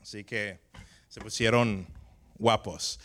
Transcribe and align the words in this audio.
Así 0.00 0.24
que 0.24 0.58
se 1.08 1.20
pusieron 1.20 1.86
guapos. 2.38 2.98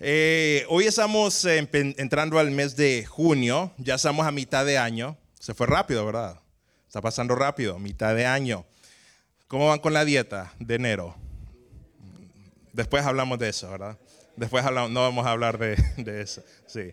Eh, 0.00 0.66
hoy 0.68 0.84
estamos 0.84 1.44
entrando 1.44 2.38
al 2.38 2.50
mes 2.50 2.76
de 2.76 3.06
junio, 3.06 3.72
ya 3.78 3.94
estamos 3.94 4.26
a 4.26 4.30
mitad 4.30 4.66
de 4.66 4.76
año. 4.76 5.16
Se 5.38 5.54
fue 5.54 5.66
rápido, 5.66 6.04
¿verdad? 6.04 6.40
Está 6.86 7.00
pasando 7.00 7.34
rápido, 7.34 7.78
mitad 7.78 8.14
de 8.14 8.26
año. 8.26 8.66
¿Cómo 9.48 9.68
van 9.68 9.78
con 9.78 9.92
la 9.92 10.04
dieta 10.04 10.52
de 10.58 10.74
enero? 10.74 11.16
Después 12.72 13.04
hablamos 13.06 13.38
de 13.38 13.48
eso, 13.48 13.70
¿verdad? 13.70 13.98
Después 14.36 14.64
hablamos, 14.64 14.90
no 14.90 15.00
vamos 15.00 15.26
a 15.26 15.30
hablar 15.30 15.58
de, 15.58 15.76
de 15.96 16.22
eso. 16.22 16.42
Sí, 16.66 16.92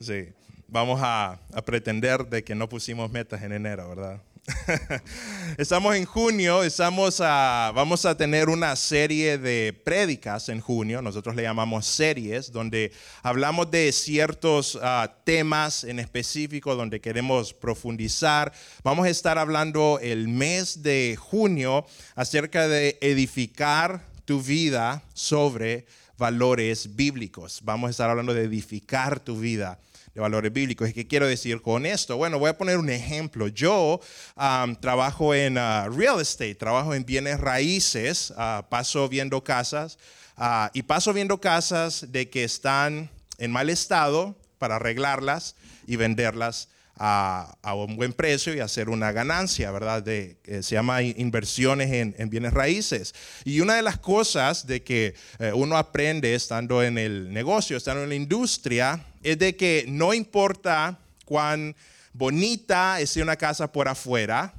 sí. 0.00 0.28
Vamos 0.68 1.00
a, 1.02 1.40
a 1.52 1.62
pretender 1.62 2.26
de 2.26 2.44
que 2.44 2.54
no 2.54 2.68
pusimos 2.68 3.10
metas 3.10 3.42
en 3.42 3.52
enero, 3.52 3.88
¿verdad? 3.88 4.22
Estamos 5.58 5.96
en 5.96 6.04
junio, 6.04 6.62
estamos 6.62 7.20
a, 7.20 7.72
vamos 7.74 8.04
a 8.06 8.16
tener 8.16 8.48
una 8.48 8.76
serie 8.76 9.36
de 9.38 9.78
prédicas 9.84 10.48
en 10.48 10.60
junio, 10.60 11.02
nosotros 11.02 11.36
le 11.36 11.42
llamamos 11.42 11.86
series, 11.86 12.52
donde 12.52 12.92
hablamos 13.22 13.70
de 13.70 13.92
ciertos 13.92 14.78
ah, 14.82 15.16
temas 15.24 15.84
en 15.84 15.98
específico, 15.98 16.76
donde 16.76 17.00
queremos 17.00 17.52
profundizar. 17.52 18.52
Vamos 18.82 19.06
a 19.06 19.10
estar 19.10 19.38
hablando 19.38 19.98
el 20.00 20.28
mes 20.28 20.82
de 20.82 21.16
junio 21.18 21.84
acerca 22.14 22.68
de 22.68 22.96
edificar 23.00 24.06
tu 24.24 24.40
vida 24.40 25.02
sobre 25.14 25.86
valores 26.16 26.96
bíblicos. 26.96 27.60
Vamos 27.64 27.88
a 27.88 27.90
estar 27.90 28.10
hablando 28.10 28.34
de 28.34 28.44
edificar 28.44 29.20
tu 29.20 29.38
vida 29.38 29.78
de 30.14 30.20
valores 30.20 30.52
bíblicos. 30.52 30.88
¿Y 30.88 30.92
qué 30.92 31.06
quiero 31.06 31.26
decir 31.26 31.62
con 31.62 31.86
esto? 31.86 32.16
Bueno, 32.16 32.38
voy 32.38 32.50
a 32.50 32.58
poner 32.58 32.78
un 32.78 32.90
ejemplo. 32.90 33.48
Yo 33.48 34.00
um, 34.36 34.76
trabajo 34.76 35.34
en 35.34 35.58
uh, 35.58 35.88
real 35.90 36.20
estate, 36.20 36.54
trabajo 36.54 36.94
en 36.94 37.04
bienes 37.04 37.40
raíces, 37.40 38.32
uh, 38.36 38.62
paso 38.68 39.08
viendo 39.08 39.42
casas 39.42 39.98
uh, 40.36 40.68
y 40.72 40.82
paso 40.82 41.12
viendo 41.12 41.40
casas 41.40 42.06
de 42.10 42.28
que 42.30 42.44
están 42.44 43.10
en 43.38 43.50
mal 43.50 43.70
estado 43.70 44.36
para 44.58 44.76
arreglarlas 44.76 45.54
y 45.86 45.96
venderlas 45.96 46.68
a, 46.98 47.74
un 47.74 47.96
buen 47.96 48.12
precio 48.12 48.54
y 48.54 48.60
hacer 48.60 48.88
una 48.88 49.12
ganancia, 49.12 49.70
¿verdad? 49.70 50.02
De, 50.02 50.36
eh, 50.44 50.62
se 50.62 50.74
llama 50.74 51.02
inversiones 51.02 51.92
en, 51.92 52.14
en, 52.18 52.28
bienes 52.28 52.52
raíces. 52.52 53.14
Y 53.44 53.60
una 53.60 53.76
de 53.76 53.82
las 53.82 53.98
cosas 53.98 54.66
de 54.66 54.82
que 54.82 55.14
eh, 55.38 55.52
uno 55.54 55.76
aprende 55.76 56.34
estando 56.34 56.82
en 56.82 56.98
el 56.98 57.32
negocio, 57.32 57.76
estando 57.76 58.02
en 58.02 58.08
la 58.08 58.14
industria, 58.14 59.04
es 59.22 59.38
de 59.38 59.56
que 59.56 59.84
no 59.88 60.12
importa 60.12 60.98
cuán 61.24 61.76
bonita 62.12 63.00
esté 63.00 63.22
una 63.22 63.36
casa 63.36 63.70
por 63.70 63.88
afuera, 63.88 64.54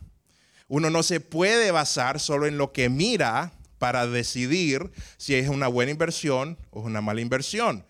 uno 0.67 0.89
no 0.89 1.03
se 1.03 1.19
puede 1.19 1.71
basar 1.71 2.19
solo 2.19 2.45
en 2.45 2.57
lo 2.57 2.71
que 2.71 2.89
mira 2.89 3.51
para 3.79 4.07
decidir 4.07 4.91
si 5.17 5.35
es 5.35 5.49
una 5.49 5.67
buena 5.67 5.91
inversión 5.91 6.57
o 6.69 6.81
es 6.81 6.85
una 6.85 7.01
mala 7.01 7.21
inversión 7.21 7.83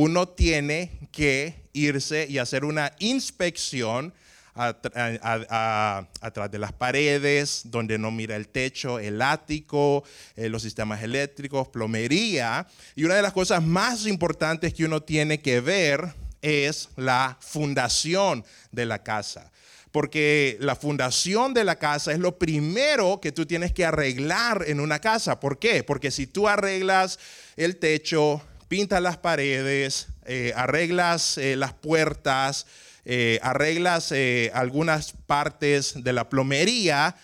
uno 0.00 0.28
tiene 0.28 1.08
que 1.10 1.64
irse 1.72 2.28
y 2.30 2.38
hacer 2.38 2.64
una 2.64 2.92
inspección 3.00 4.14
atrás 4.54 6.50
de 6.52 6.58
las 6.60 6.72
paredes, 6.72 7.62
donde 7.64 7.98
no 7.98 8.12
mira 8.12 8.36
el 8.36 8.46
techo, 8.46 9.00
el 9.00 9.20
ático, 9.20 10.04
eh, 10.36 10.48
los 10.48 10.62
sistemas 10.62 11.02
eléctricos, 11.02 11.66
plomería. 11.66 12.64
Y 12.94 13.02
una 13.02 13.16
de 13.16 13.22
las 13.22 13.32
cosas 13.32 13.60
más 13.60 14.06
importantes 14.06 14.72
que 14.72 14.84
uno 14.84 15.02
tiene 15.02 15.40
que 15.40 15.60
ver 15.60 16.14
es 16.42 16.90
la 16.94 17.36
fundación 17.40 18.44
de 18.70 18.86
la 18.86 19.02
casa. 19.02 19.50
Porque 19.90 20.58
la 20.60 20.76
fundación 20.76 21.54
de 21.54 21.64
la 21.64 21.76
casa 21.76 22.12
es 22.12 22.20
lo 22.20 22.38
primero 22.38 23.20
que 23.20 23.32
tú 23.32 23.46
tienes 23.46 23.72
que 23.72 23.84
arreglar 23.84 24.62
en 24.68 24.78
una 24.78 25.00
casa. 25.00 25.40
¿Por 25.40 25.58
qué? 25.58 25.82
Porque 25.82 26.12
si 26.12 26.28
tú 26.28 26.46
arreglas 26.46 27.18
el 27.56 27.78
techo, 27.78 28.40
pintas 28.68 29.02
las 29.02 29.16
paredes, 29.16 30.08
eh, 30.26 30.52
arreglas 30.54 31.38
eh, 31.38 31.56
las 31.56 31.72
puertas, 31.72 32.66
eh, 33.04 33.40
arreglas 33.42 34.12
algunas 34.52 35.12
partes 35.26 36.04
de 36.04 36.12
la 36.12 36.28
plomería 36.28 37.16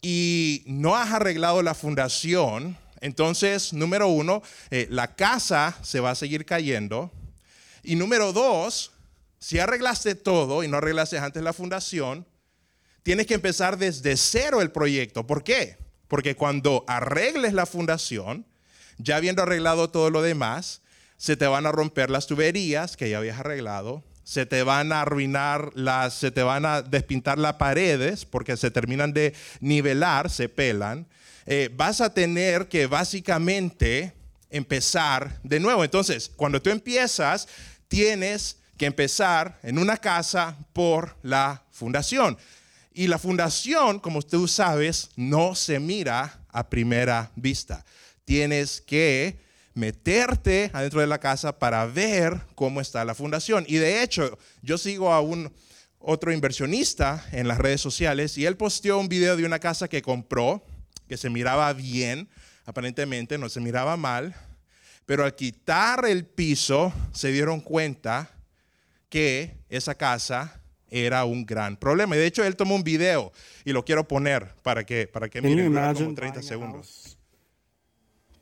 y 0.00 0.62
no 0.66 0.96
has 0.96 1.12
arreglado 1.12 1.62
la 1.62 1.74
fundación, 1.74 2.78
entonces, 3.02 3.74
número 3.74 4.08
uno, 4.08 4.42
la 4.70 5.14
casa 5.14 5.76
se 5.82 6.00
va 6.00 6.12
a 6.12 6.14
seguir 6.14 6.46
cayendo. 6.46 7.12
Y 7.82 7.94
número 7.94 8.32
dos, 8.32 8.92
si 9.38 9.58
arreglaste 9.58 10.14
todo 10.14 10.64
y 10.64 10.68
no 10.68 10.78
arreglaste 10.78 11.18
antes 11.18 11.42
la 11.42 11.52
fundación, 11.52 12.26
tienes 13.02 13.26
que 13.26 13.34
empezar 13.34 13.76
desde 13.76 14.16
cero 14.16 14.62
el 14.62 14.72
proyecto. 14.72 15.26
¿Por 15.26 15.44
qué? 15.44 15.76
Porque 16.08 16.34
cuando 16.34 16.84
arregles 16.88 17.52
la 17.52 17.66
fundación, 17.66 18.46
ya 18.98 19.16
habiendo 19.16 19.42
arreglado 19.42 19.90
todo 19.90 20.10
lo 20.10 20.22
demás, 20.22 20.80
se 21.16 21.36
te 21.36 21.46
van 21.46 21.66
a 21.66 21.72
romper 21.72 22.10
las 22.10 22.26
tuberías 22.26 22.96
que 22.96 23.10
ya 23.10 23.18
habías 23.18 23.40
arreglado, 23.40 24.04
se 24.26 24.44
te 24.44 24.64
van 24.64 24.92
a 24.92 25.02
arruinar 25.02 25.70
las, 25.74 26.14
se 26.14 26.32
te 26.32 26.42
van 26.42 26.66
a 26.66 26.82
despintar 26.82 27.38
las 27.38 27.54
paredes 27.54 28.24
porque 28.24 28.56
se 28.56 28.72
terminan 28.72 29.12
de 29.12 29.34
nivelar, 29.60 30.30
se 30.30 30.48
pelan. 30.48 31.06
Eh, 31.46 31.70
vas 31.72 32.00
a 32.00 32.12
tener 32.12 32.66
que 32.66 32.88
básicamente 32.88 34.12
empezar 34.50 35.38
de 35.44 35.60
nuevo. 35.60 35.84
Entonces, 35.84 36.28
cuando 36.34 36.60
tú 36.60 36.70
empiezas, 36.70 37.46
tienes 37.86 38.56
que 38.76 38.86
empezar 38.86 39.60
en 39.62 39.78
una 39.78 39.96
casa 39.96 40.56
por 40.72 41.16
la 41.22 41.62
fundación. 41.70 42.36
Y 42.92 43.06
la 43.06 43.18
fundación, 43.18 44.00
como 44.00 44.22
tú 44.22 44.48
sabes, 44.48 45.10
no 45.14 45.54
se 45.54 45.78
mira 45.78 46.40
a 46.48 46.68
primera 46.68 47.30
vista. 47.36 47.84
Tienes 48.24 48.80
que 48.80 49.45
meterte 49.76 50.70
adentro 50.72 51.02
de 51.02 51.06
la 51.06 51.20
casa 51.20 51.58
para 51.58 51.84
ver 51.84 52.40
cómo 52.54 52.80
está 52.80 53.04
la 53.04 53.14
fundación. 53.14 53.64
Y 53.68 53.76
de 53.76 54.02
hecho, 54.02 54.38
yo 54.62 54.78
sigo 54.78 55.12
a 55.12 55.20
un 55.20 55.52
otro 55.98 56.32
inversionista 56.32 57.24
en 57.30 57.46
las 57.46 57.58
redes 57.58 57.82
sociales 57.82 58.38
y 58.38 58.46
él 58.46 58.56
posteó 58.56 58.98
un 58.98 59.08
video 59.08 59.36
de 59.36 59.44
una 59.44 59.58
casa 59.58 59.86
que 59.86 60.00
compró, 60.00 60.64
que 61.08 61.18
se 61.18 61.28
miraba 61.28 61.70
bien, 61.74 62.28
aparentemente 62.64 63.36
no 63.36 63.50
se 63.50 63.60
miraba 63.60 63.98
mal, 63.98 64.34
pero 65.04 65.24
al 65.24 65.34
quitar 65.34 66.06
el 66.06 66.24
piso 66.24 66.92
se 67.12 67.30
dieron 67.30 67.60
cuenta 67.60 68.30
que 69.10 69.58
esa 69.68 69.94
casa 69.94 70.58
era 70.88 71.26
un 71.26 71.44
gran 71.44 71.76
problema. 71.76 72.16
Y 72.16 72.18
de 72.18 72.26
hecho, 72.26 72.42
él 72.44 72.56
tomó 72.56 72.74
un 72.76 72.82
video 72.82 73.30
y 73.64 73.72
lo 73.72 73.84
quiero 73.84 74.08
poner 74.08 74.54
para 74.62 74.84
que, 74.84 75.06
para 75.06 75.28
que 75.28 75.42
miren 75.42 75.74
como 75.74 76.14
30 76.14 76.42
segundos. 76.42 77.15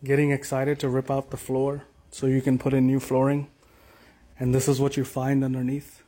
Getting 0.05 0.33
excited 0.33 0.79
to 0.81 0.91
rip 0.91 1.11
out 1.11 1.31
the 1.31 1.39
floor 1.39 1.85
so 2.11 2.27
you 2.27 2.43
can 2.43 2.59
put 2.59 2.75
in 2.75 2.87
new 2.87 3.01
flooring, 3.01 3.49
and 4.39 4.55
this 4.55 4.69
is 4.69 4.79
what 4.79 4.99
you 4.99 5.05
find 5.05 5.43
underneath. 5.43 6.03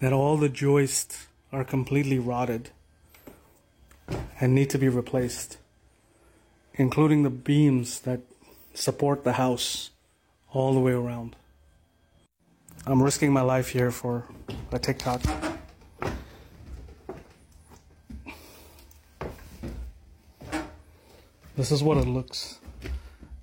That 0.00 0.14
all 0.14 0.38
the 0.38 0.48
joists 0.48 1.26
are 1.52 1.62
completely 1.62 2.18
rotted 2.18 2.70
and 4.40 4.54
need 4.54 4.70
to 4.70 4.78
be 4.78 4.88
replaced, 4.88 5.58
including 6.72 7.22
the 7.22 7.28
beams 7.28 8.00
that 8.00 8.20
support 8.72 9.24
the 9.24 9.34
house 9.34 9.90
all 10.54 10.72
the 10.72 10.80
way 10.80 10.92
around. 10.92 11.36
I'm 12.86 13.02
risking 13.02 13.30
my 13.30 13.42
life 13.42 13.68
here 13.68 13.90
for 13.90 14.24
a 14.72 14.78
TikTok. 14.78 15.20
This 21.56 21.70
is 21.70 21.82
what 21.82 21.98
it 21.98 22.06
looks 22.06 22.58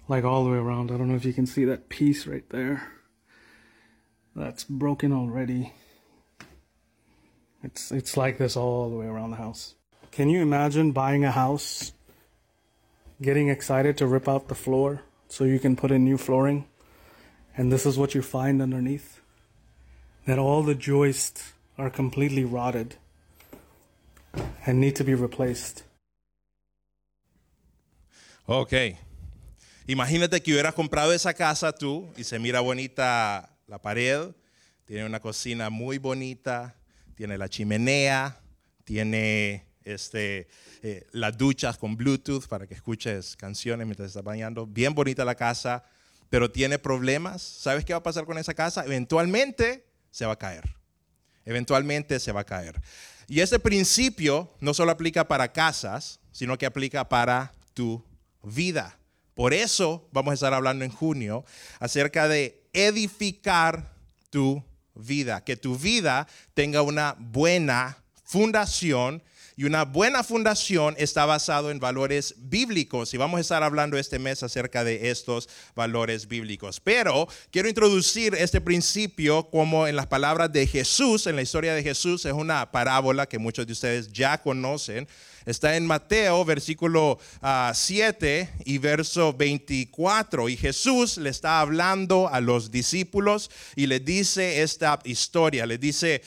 like 0.08 0.24
all 0.24 0.44
the 0.44 0.52
way 0.52 0.58
around. 0.58 0.91
I 0.91 0.97
don't 0.97 1.09
know 1.09 1.16
if 1.16 1.25
you 1.25 1.34
can 1.34 1.46
see 1.46 1.66
that 1.66 1.90
piece 1.90 2.28
right 2.28 2.47
there. 2.50 2.91
That's 4.36 4.64
broken 4.64 5.14
already. 5.14 5.74
It's 7.64 7.91
it's 7.91 8.18
like 8.18 8.38
this 8.38 8.58
all 8.58 8.90
the 8.90 8.97
way 8.97 9.06
around 9.06 9.31
the 9.31 9.38
house. 9.38 9.75
Can 10.12 10.30
you 10.30 10.41
imagine 10.41 10.91
buying 10.91 11.24
a 11.24 11.31
house, 11.31 11.94
getting 13.22 13.47
excited 13.50 13.97
to 13.97 14.08
rip 14.08 14.28
out 14.28 14.47
the 14.47 14.56
floor 14.56 15.02
so 15.28 15.44
you 15.44 15.59
can 15.59 15.76
put 15.76 15.91
in 15.91 16.03
new 16.03 16.17
flooring, 16.17 16.66
and 17.56 17.72
this 17.72 17.85
is 17.85 17.97
what 17.97 18.14
you 18.14 18.22
find 18.22 18.61
underneath? 18.61 19.22
That 20.26 20.40
all 20.40 20.61
the 20.61 20.76
joists 20.76 21.53
are 21.78 21.90
completely 21.90 22.44
rotted 22.44 22.96
and 24.66 24.79
need 24.79 24.96
to 24.97 25.03
be 25.03 25.16
replaced. 25.16 25.84
Ok. 28.47 28.97
Imagínate 29.85 30.41
que 30.41 30.53
hubieras 30.53 30.74
comprado 30.74 31.12
esa 31.12 31.34
casa 31.34 31.74
tú 31.74 32.09
y 32.16 32.24
se 32.24 32.40
mira 32.40 32.62
bonita 32.62 33.50
la 33.68 33.82
pared, 33.82 34.30
tiene 34.85 35.06
una 35.06 35.20
cocina 35.20 35.70
muy 35.70 35.97
bonita, 35.97 36.76
tiene 37.16 37.38
la 37.38 37.50
chimenea, 37.50 38.40
tiene 38.85 39.66
este, 39.84 40.47
eh, 40.84 41.06
las 41.12 41.38
duchas 41.38 41.78
con 41.78 41.97
Bluetooth 41.97 42.47
para 42.47 42.66
que 42.66 42.74
escuches 42.74 43.35
canciones 43.35 43.85
mientras 43.85 44.08
estás 44.08 44.24
bañando. 44.24 44.66
Bien 44.66 44.94
bonita 44.94 45.26
la 45.26 45.35
casa, 45.35 45.84
pero 46.30 46.50
tiene 46.50 46.80
problemas. 46.80 47.41
¿Sabes 47.41 47.84
qué 47.84 47.91
va 47.91 48.00
a 48.00 48.03
pasar 48.03 48.26
con 48.26 48.38
esa 48.38 48.53
casa? 48.53 48.85
Eventualmente 48.85 49.85
se 50.12 50.26
va 50.26 50.34
a 50.34 50.40
caer. 50.40 50.64
Eventualmente 51.44 52.22
se 52.22 52.32
va 52.32 52.41
a 52.41 52.46
caer. 52.46 52.82
Y 53.28 53.41
ese 53.41 53.59
principio 53.59 54.53
no 54.62 54.74
solo 54.74 54.91
aplica 54.91 55.28
para 55.28 55.52
casas, 55.52 56.22
sino 56.32 56.58
que 56.58 56.66
aplica 56.66 57.09
para 57.09 57.53
tu 57.74 58.02
vida. 58.44 58.97
Por 59.35 59.53
eso 59.53 60.08
vamos 60.12 60.32
a 60.32 60.35
estar 60.35 60.53
hablando 60.53 60.85
en 60.85 60.91
junio 60.91 61.46
acerca 61.80 62.28
de 62.28 62.62
edificar 62.74 63.94
tu 64.30 64.64
vida, 64.96 65.44
que 65.44 65.58
tu 65.58 65.78
vida 65.78 66.28
tenga 66.53 66.82
una 66.82 67.16
buena 67.18 67.97
fundación 68.24 69.24
y 69.55 69.66
una 69.66 69.85
buena 69.85 70.23
fundación 70.23 70.96
está 70.97 71.26
basado 71.26 71.72
en 71.72 71.79
valores 71.79 72.35
bíblicos 72.38 73.14
y 73.14 73.17
vamos 73.17 73.38
a 73.38 73.41
estar 73.41 73.64
hablando 73.64 73.97
este 73.97 74.20
mes 74.20 74.44
acerca 74.44 74.84
de 74.84 75.09
estos 75.09 75.50
valores 75.76 76.28
bíblicos. 76.28 76.79
Pero 76.79 77.28
quiero 77.52 77.70
introducir 77.70 78.35
este 78.35 78.61
principio 78.61 79.50
como 79.50 79.88
en 79.88 79.96
las 79.96 80.08
palabras 80.08 80.52
de 80.52 80.66
Jesús, 80.67 81.28
en 81.28 81.35
la 81.35 81.41
historia 81.41 81.73
de 81.73 81.84
Jesús, 81.84 82.26
es 82.26 82.34
una 82.34 82.72
parábola 82.72 83.28
que 83.28 83.40
muchos 83.40 83.67
de 83.67 83.73
ustedes 83.73 84.11
ya 84.11 84.41
conocen 84.41 85.08
Está 85.46 85.76
en 85.76 85.85
Mateo, 85.85 86.46
versículo 86.46 87.20
7 87.73 88.49
ah, 88.49 88.61
y 88.64 88.78
verso 88.78 89.34
24. 89.34 90.47
Y 90.49 90.58
Jesús 90.58 91.17
le 91.17 91.29
está 91.29 91.59
hablando 91.59 92.29
a 92.29 92.40
los 92.40 92.72
discípulos 92.72 93.52
y 93.76 93.88
le 93.88 93.99
dice 93.99 94.61
esta 94.61 94.99
historia. 95.03 95.66
Le 95.66 95.78
dice, 95.78 96.22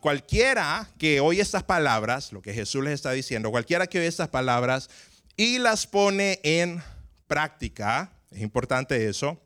cualquiera 0.00 0.88
que 0.98 1.20
oye 1.20 1.42
estas 1.42 1.64
palabras, 1.64 2.32
lo 2.32 2.42
que 2.42 2.53
Jesús 2.54 2.84
les 2.84 2.94
está 2.94 3.12
diciendo, 3.12 3.50
cualquiera 3.50 3.86
que 3.86 3.98
oye 3.98 4.06
estas 4.06 4.28
palabras 4.28 4.88
y 5.36 5.58
las 5.58 5.86
pone 5.86 6.40
en 6.42 6.82
práctica, 7.26 8.12
es 8.30 8.40
importante 8.40 9.08
eso, 9.08 9.40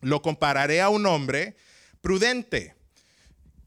lo 0.00 0.22
compararé 0.22 0.80
a 0.80 0.88
un 0.88 1.06
hombre 1.06 1.56
prudente 2.00 2.74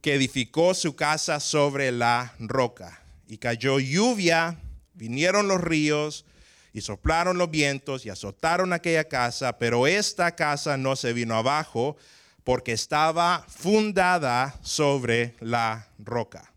que 0.01 0.13
edificó 0.13 0.73
su 0.73 0.95
casa 0.95 1.39
sobre 1.39 1.91
la 1.91 2.33
roca 2.39 3.01
y 3.27 3.37
cayó 3.37 3.79
lluvia, 3.79 4.57
vinieron 4.93 5.47
los 5.47 5.61
ríos 5.61 6.25
y 6.73 6.81
soplaron 6.81 7.37
los 7.37 7.49
vientos 7.49 8.05
y 8.05 8.09
azotaron 8.09 8.73
aquella 8.73 9.05
casa, 9.05 9.57
pero 9.57 9.87
esta 9.87 10.35
casa 10.35 10.77
no 10.77 10.95
se 10.95 11.13
vino 11.13 11.35
abajo 11.35 11.97
porque 12.43 12.71
estaba 12.71 13.45
fundada 13.49 14.55
sobre 14.61 15.35
la 15.39 15.87
roca. 15.97 16.53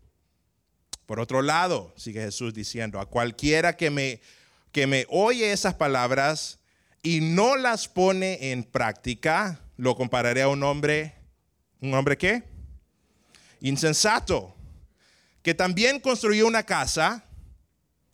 Por 1.11 1.19
otro 1.19 1.41
lado, 1.41 1.91
sigue 1.97 2.21
Jesús 2.21 2.53
diciendo, 2.53 2.97
a 2.97 3.05
cualquiera 3.05 3.75
que 3.75 3.89
me, 3.89 4.21
que 4.71 4.87
me 4.87 5.05
oye 5.09 5.51
esas 5.51 5.73
palabras 5.73 6.59
y 7.03 7.19
no 7.19 7.57
las 7.57 7.89
pone 7.89 8.51
en 8.53 8.63
práctica, 8.63 9.59
lo 9.75 9.97
compararé 9.97 10.41
a 10.41 10.47
un 10.47 10.63
hombre, 10.63 11.15
¿un 11.81 11.93
hombre 11.95 12.17
qué? 12.17 12.43
Insensato 13.59 14.55
que 15.43 15.53
también 15.53 15.99
construyó 15.99 16.47
una 16.47 16.63
casa, 16.63 17.25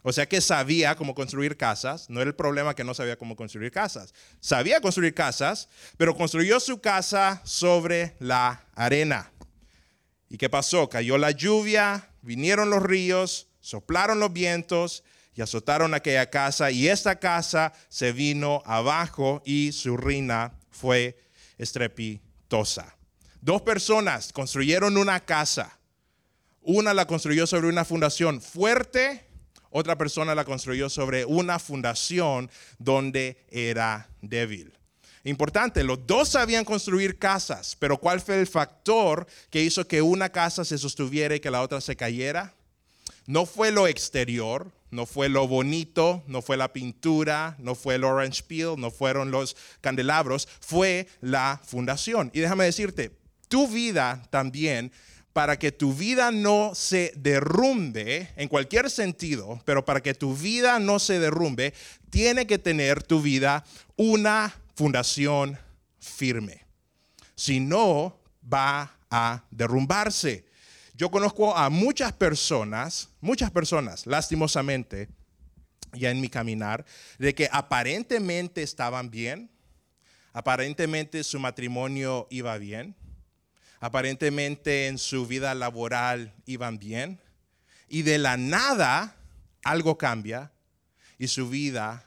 o 0.02 0.12
sea 0.12 0.28
que 0.28 0.42
sabía 0.42 0.96
cómo 0.96 1.14
construir 1.14 1.56
casas, 1.56 2.10
no 2.10 2.20
era 2.20 2.30
el 2.30 2.36
problema 2.36 2.74
que 2.74 2.84
no 2.84 2.96
sabía 2.96 3.16
cómo 3.16 3.36
construir 3.36 3.72
casas, 3.72 4.16
sabía 4.40 4.82
construir 4.82 5.14
casas, 5.14 5.70
pero 5.98 6.18
construyó 6.18 6.60
su 6.60 6.82
casa 6.82 7.44
sobre 7.46 8.16
la 8.18 8.66
arena. 8.74 9.32
¿Y 10.30 10.38
qué 10.38 10.50
pasó? 10.50 10.90
Cayó 10.90 11.20
la 11.20 11.30
lluvia, 11.30 12.07
vinieron 12.22 12.70
los 12.70 12.84
ríos, 12.84 13.48
soplaron 13.60 14.20
los 14.20 14.34
vientos 14.34 15.04
y 15.36 15.42
azotaron 15.42 15.94
aquella 15.94 16.30
casa 16.30 16.72
y 16.72 16.88
esta 16.88 17.20
casa 17.20 17.74
se 17.90 18.12
vino 18.12 18.62
abajo 18.66 19.42
y 19.46 19.72
su 19.72 19.98
ruina 19.98 20.54
fue 20.70 21.20
estrepitosa. 21.58 22.96
Dos 23.42 23.62
personas 23.62 24.34
construyeron 24.34 24.98
una 24.98 25.20
casa 25.20 25.78
una 26.68 26.94
la 26.94 27.08
construyó 27.08 27.48
sobre 27.48 27.70
una 27.70 27.86
fundación 27.86 28.42
fuerte, 28.42 29.26
otra 29.70 29.98
persona 29.98 30.36
la 30.36 30.44
construyó 30.44 30.90
sobre 30.90 31.24
una 31.24 31.60
fundación 31.60 32.52
donde 32.78 33.46
era 33.50 34.10
débil. 34.22 34.77
Importante, 35.28 35.84
los 35.84 36.08
dos 36.08 36.30
sabían 36.30 36.64
construir 36.64 37.20
casas, 37.20 37.76
pero 37.78 37.98
¿cuál 37.98 38.22
fue 38.22 38.40
el 38.40 38.48
factor 38.48 39.28
que 39.50 39.62
hizo 39.62 39.86
que 39.86 40.02
una 40.02 40.30
casa 40.30 40.64
se 40.64 40.78
sostuviera 40.78 41.36
y 41.36 41.42
que 41.42 41.52
la 41.52 41.62
otra 41.62 41.82
se 41.82 41.98
cayera? 41.98 42.54
No 43.26 43.46
fue 43.46 43.72
lo 43.74 43.90
exterior, 43.90 44.72
no 44.90 45.06
fue 45.06 45.28
lo 45.28 45.46
bonito, 45.46 46.24
no 46.28 46.42
fue 46.42 46.56
la 46.56 46.72
pintura, 46.72 47.58
no 47.60 47.76
fue 47.76 47.96
el 47.96 48.06
orange 48.06 48.42
peel, 48.44 48.76
no 48.78 48.90
fueron 48.90 49.30
los 49.30 49.58
candelabros, 49.82 50.48
fue 50.62 51.10
la 51.20 51.62
fundación. 51.62 52.32
Y 52.34 52.40
déjame 52.40 52.64
decirte, 52.64 53.12
tu 53.50 53.68
vida 53.68 54.26
también 54.30 54.94
para 55.34 55.60
que 55.60 55.74
tu 55.74 55.94
vida 55.94 56.32
no 56.32 56.72
se 56.74 57.12
derrumbe 57.18 58.30
en 58.38 58.48
cualquier 58.48 58.90
sentido, 58.90 59.62
pero 59.66 59.84
para 59.84 60.02
que 60.02 60.14
tu 60.14 60.38
vida 60.38 60.80
no 60.80 61.00
se 61.00 61.20
derrumbe, 61.20 61.74
tiene 62.10 62.48
que 62.48 62.60
tener 62.60 63.04
tu 63.04 63.22
vida 63.22 63.66
una 63.98 64.56
fundación 64.78 65.58
firme. 66.00 66.68
Si 67.36 67.60
no, 67.60 68.22
va 68.42 68.96
a 69.10 69.44
derrumbarse. 69.50 70.46
Yo 70.94 71.10
conozco 71.10 71.58
a 71.58 71.72
muchas 71.72 72.14
personas, 72.14 73.10
muchas 73.20 73.50
personas, 73.50 74.06
lastimosamente, 74.06 75.10
ya 75.94 76.12
en 76.12 76.22
mi 76.22 76.30
caminar, 76.30 76.86
de 77.18 77.34
que 77.34 77.50
aparentemente 77.52 78.62
estaban 78.62 79.10
bien, 79.10 79.50
aparentemente 80.32 81.24
su 81.24 81.40
matrimonio 81.40 82.28
iba 82.30 82.56
bien, 82.60 82.96
aparentemente 83.80 84.86
en 84.88 85.00
su 85.00 85.26
vida 85.26 85.56
laboral 85.56 86.36
iban 86.46 86.78
bien 86.78 87.20
y 87.90 88.04
de 88.04 88.20
la 88.20 88.38
nada 88.38 89.16
algo 89.64 89.98
cambia 89.98 90.52
y 91.18 91.30
su 91.30 91.50
vida 91.50 92.06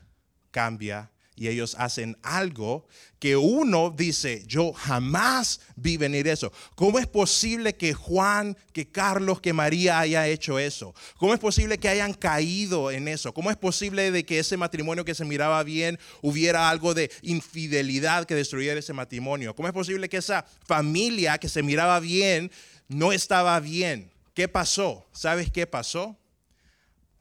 cambia 0.52 1.10
y 1.40 1.48
ellos 1.48 1.74
hacen 1.78 2.18
algo 2.22 2.86
que 3.18 3.34
uno 3.34 3.94
dice, 3.96 4.44
yo 4.46 4.74
jamás 4.74 5.62
vi 5.74 5.96
venir 5.96 6.28
eso. 6.28 6.52
¿Cómo 6.74 6.98
es 6.98 7.06
posible 7.06 7.74
que 7.74 7.94
Juan, 7.94 8.58
que 8.74 8.90
Carlos, 8.90 9.40
que 9.40 9.54
María 9.54 9.98
haya 10.00 10.28
hecho 10.28 10.58
eso? 10.58 10.94
¿Cómo 11.16 11.32
es 11.32 11.40
posible 11.40 11.78
que 11.78 11.88
hayan 11.88 12.12
caído 12.12 12.90
en 12.90 13.08
eso? 13.08 13.32
¿Cómo 13.32 13.50
es 13.50 13.56
posible 13.56 14.10
de 14.10 14.26
que 14.26 14.38
ese 14.38 14.58
matrimonio 14.58 15.06
que 15.06 15.14
se 15.14 15.24
miraba 15.24 15.62
bien 15.62 15.98
hubiera 16.20 16.68
algo 16.68 16.92
de 16.92 17.10
infidelidad 17.22 18.26
que 18.26 18.34
destruyera 18.34 18.78
ese 18.78 18.92
matrimonio? 18.92 19.56
¿Cómo 19.56 19.66
es 19.66 19.72
posible 19.72 20.10
que 20.10 20.18
esa 20.18 20.44
familia 20.66 21.38
que 21.38 21.48
se 21.48 21.62
miraba 21.62 22.00
bien 22.00 22.52
no 22.88 23.14
estaba 23.14 23.58
bien? 23.60 24.12
¿Qué 24.34 24.46
pasó? 24.46 25.06
¿Sabes 25.12 25.50
qué 25.50 25.66
pasó? 25.66 26.18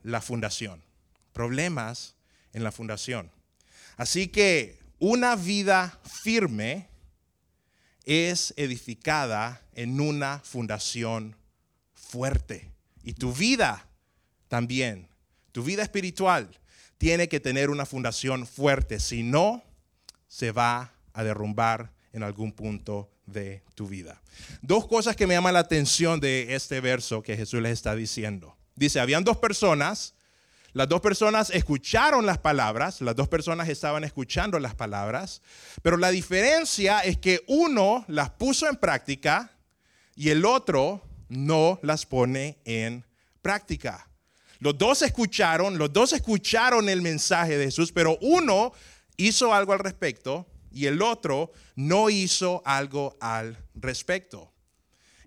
La 0.02 0.20
fundación. 0.20 0.84
Problemas 1.32 2.16
en 2.52 2.64
la 2.64 2.70
fundación. 2.70 3.30
Así 4.00 4.28
que 4.28 4.78
una 4.98 5.36
vida 5.36 6.00
firme 6.04 6.88
es 8.06 8.54
edificada 8.56 9.60
en 9.74 10.00
una 10.00 10.38
fundación 10.42 11.36
fuerte. 11.92 12.72
Y 13.02 13.12
tu 13.12 13.34
vida 13.34 13.86
también, 14.48 15.06
tu 15.52 15.62
vida 15.62 15.82
espiritual, 15.82 16.48
tiene 16.96 17.28
que 17.28 17.40
tener 17.40 17.68
una 17.68 17.84
fundación 17.84 18.46
fuerte. 18.46 19.00
Si 19.00 19.22
no, 19.22 19.62
se 20.28 20.50
va 20.50 20.94
a 21.12 21.22
derrumbar 21.22 21.92
en 22.14 22.22
algún 22.22 22.52
punto 22.52 23.10
de 23.26 23.62
tu 23.74 23.86
vida. 23.86 24.22
Dos 24.62 24.86
cosas 24.86 25.14
que 25.14 25.26
me 25.26 25.34
llaman 25.34 25.52
la 25.52 25.60
atención 25.60 26.20
de 26.20 26.54
este 26.54 26.80
verso 26.80 27.22
que 27.22 27.36
Jesús 27.36 27.60
les 27.60 27.72
está 27.72 27.94
diciendo. 27.94 28.56
Dice, 28.76 28.98
habían 28.98 29.24
dos 29.24 29.36
personas 29.36 30.14
las 30.72 30.88
dos 30.88 31.00
personas 31.00 31.50
escucharon 31.50 32.26
las 32.26 32.38
palabras, 32.38 33.00
las 33.00 33.16
dos 33.16 33.28
personas 33.28 33.68
estaban 33.68 34.04
escuchando 34.04 34.58
las 34.58 34.74
palabras, 34.74 35.42
pero 35.82 35.96
la 35.96 36.10
diferencia 36.10 37.00
es 37.00 37.18
que 37.18 37.42
uno 37.48 38.04
las 38.08 38.30
puso 38.30 38.68
en 38.68 38.76
práctica 38.76 39.52
y 40.14 40.30
el 40.30 40.44
otro 40.44 41.02
no 41.28 41.78
las 41.82 42.06
pone 42.06 42.58
en 42.64 43.04
práctica. 43.42 44.08
Los 44.60 44.76
dos 44.76 45.02
escucharon, 45.02 45.78
los 45.78 45.92
dos 45.92 46.12
escucharon 46.12 46.88
el 46.88 47.02
mensaje 47.02 47.56
de 47.56 47.64
Jesús, 47.64 47.92
pero 47.92 48.18
uno 48.20 48.72
hizo 49.16 49.54
algo 49.54 49.72
al 49.72 49.78
respecto 49.78 50.46
y 50.70 50.86
el 50.86 51.02
otro 51.02 51.50
no 51.74 52.10
hizo 52.10 52.62
algo 52.64 53.16
al 53.20 53.58
respecto. 53.74 54.49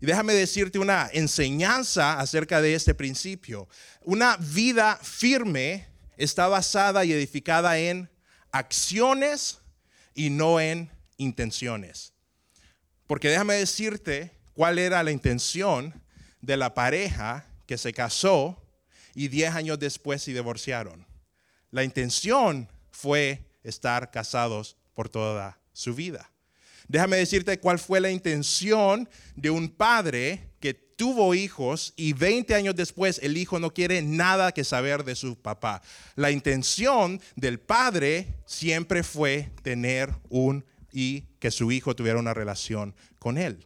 Y 0.03 0.05
déjame 0.05 0.33
decirte 0.33 0.79
una 0.79 1.09
enseñanza 1.13 2.19
acerca 2.19 2.61
de 2.61 2.75
este 2.75 2.93
principio. 2.93 3.69
Una 4.01 4.35
vida 4.35 4.99
firme 5.01 5.87
está 6.17 6.49
basada 6.49 7.05
y 7.05 7.13
edificada 7.13 7.79
en 7.79 8.09
acciones 8.51 9.59
y 10.13 10.29
no 10.29 10.59
en 10.59 10.91
intenciones. 11.15 12.11
Porque 13.07 13.29
déjame 13.29 13.53
decirte 13.53 14.33
cuál 14.53 14.77
era 14.77 15.01
la 15.03 15.11
intención 15.11 15.93
de 16.41 16.57
la 16.57 16.73
pareja 16.73 17.47
que 17.65 17.77
se 17.77 17.93
casó 17.93 18.61
y 19.15 19.29
diez 19.29 19.55
años 19.55 19.79
después 19.79 20.21
se 20.21 20.33
divorciaron. 20.33 21.07
La 21.71 21.85
intención 21.85 22.67
fue 22.91 23.45
estar 23.63 24.11
casados 24.11 24.75
por 24.95 25.07
toda 25.07 25.57
su 25.71 25.95
vida. 25.95 26.32
Déjame 26.93 27.17
decirte 27.17 27.59
cuál 27.59 27.79
fue 27.79 27.99
la 27.99 28.11
intención 28.11 29.09
de 29.35 29.49
un 29.49 29.67
padre 29.67 30.51
que 30.59 30.75
tuvo 30.75 31.33
hijos 31.33 31.91
y 31.95 32.13
20 32.13 32.53
años 32.53 32.75
después 32.75 33.19
el 33.23 33.35
hijo 33.35 33.59
no 33.59 33.73
quiere 33.73 34.03
nada 34.03 34.51
que 34.51 34.63
saber 34.63 35.03
de 35.03 35.15
su 35.15 35.35
papá. 35.35 35.81
La 36.15 36.29
intención 36.29 37.19
del 37.35 37.59
padre 37.59 38.35
siempre 38.45 39.01
fue 39.01 39.49
tener 39.63 40.13
un 40.29 40.65
y 40.91 41.21
que 41.39 41.49
su 41.49 41.71
hijo 41.71 41.95
tuviera 41.95 42.19
una 42.19 42.35
relación 42.35 42.93
con 43.17 43.39
él. 43.39 43.65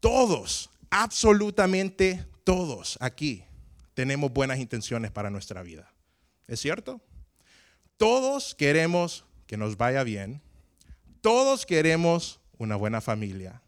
Todos, 0.00 0.70
absolutamente 0.88 2.24
todos 2.44 2.96
aquí 3.02 3.44
tenemos 3.92 4.32
buenas 4.32 4.58
intenciones 4.58 5.10
para 5.10 5.28
nuestra 5.28 5.62
vida. 5.62 5.92
¿Es 6.48 6.60
cierto? 6.60 7.02
Todos 7.98 8.54
queremos 8.54 9.26
que 9.46 9.58
nos 9.58 9.76
vaya 9.76 10.02
bien. 10.02 10.40
Todos 11.22 11.64
queremos 11.64 12.40
una 12.58 12.74
buena 12.74 13.00
familia. 13.00 13.62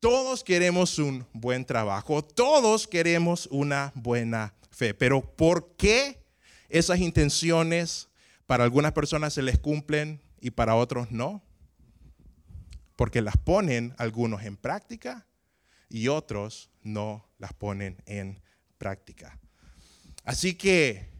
Todos 0.00 0.42
queremos 0.42 0.98
un 0.98 1.26
buen 1.34 1.66
trabajo. 1.66 2.24
Todos 2.24 2.88
queremos 2.88 3.46
una 3.50 3.92
buena 3.94 4.54
fe. 4.70 4.94
Pero 4.94 5.20
¿por 5.20 5.76
qué 5.76 6.24
esas 6.70 6.98
intenciones 7.00 8.08
para 8.46 8.64
algunas 8.64 8.92
personas 8.92 9.34
se 9.34 9.42
les 9.42 9.58
cumplen 9.58 10.22
y 10.40 10.50
para 10.50 10.74
otros 10.74 11.10
no? 11.10 11.42
Porque 12.96 13.20
las 13.20 13.36
ponen 13.36 13.94
algunos 13.98 14.42
en 14.42 14.56
práctica 14.56 15.26
y 15.90 16.08
otros 16.08 16.70
no 16.80 17.28
las 17.36 17.52
ponen 17.52 18.02
en 18.06 18.40
práctica. 18.78 19.38
Así 20.24 20.54
que 20.54 21.10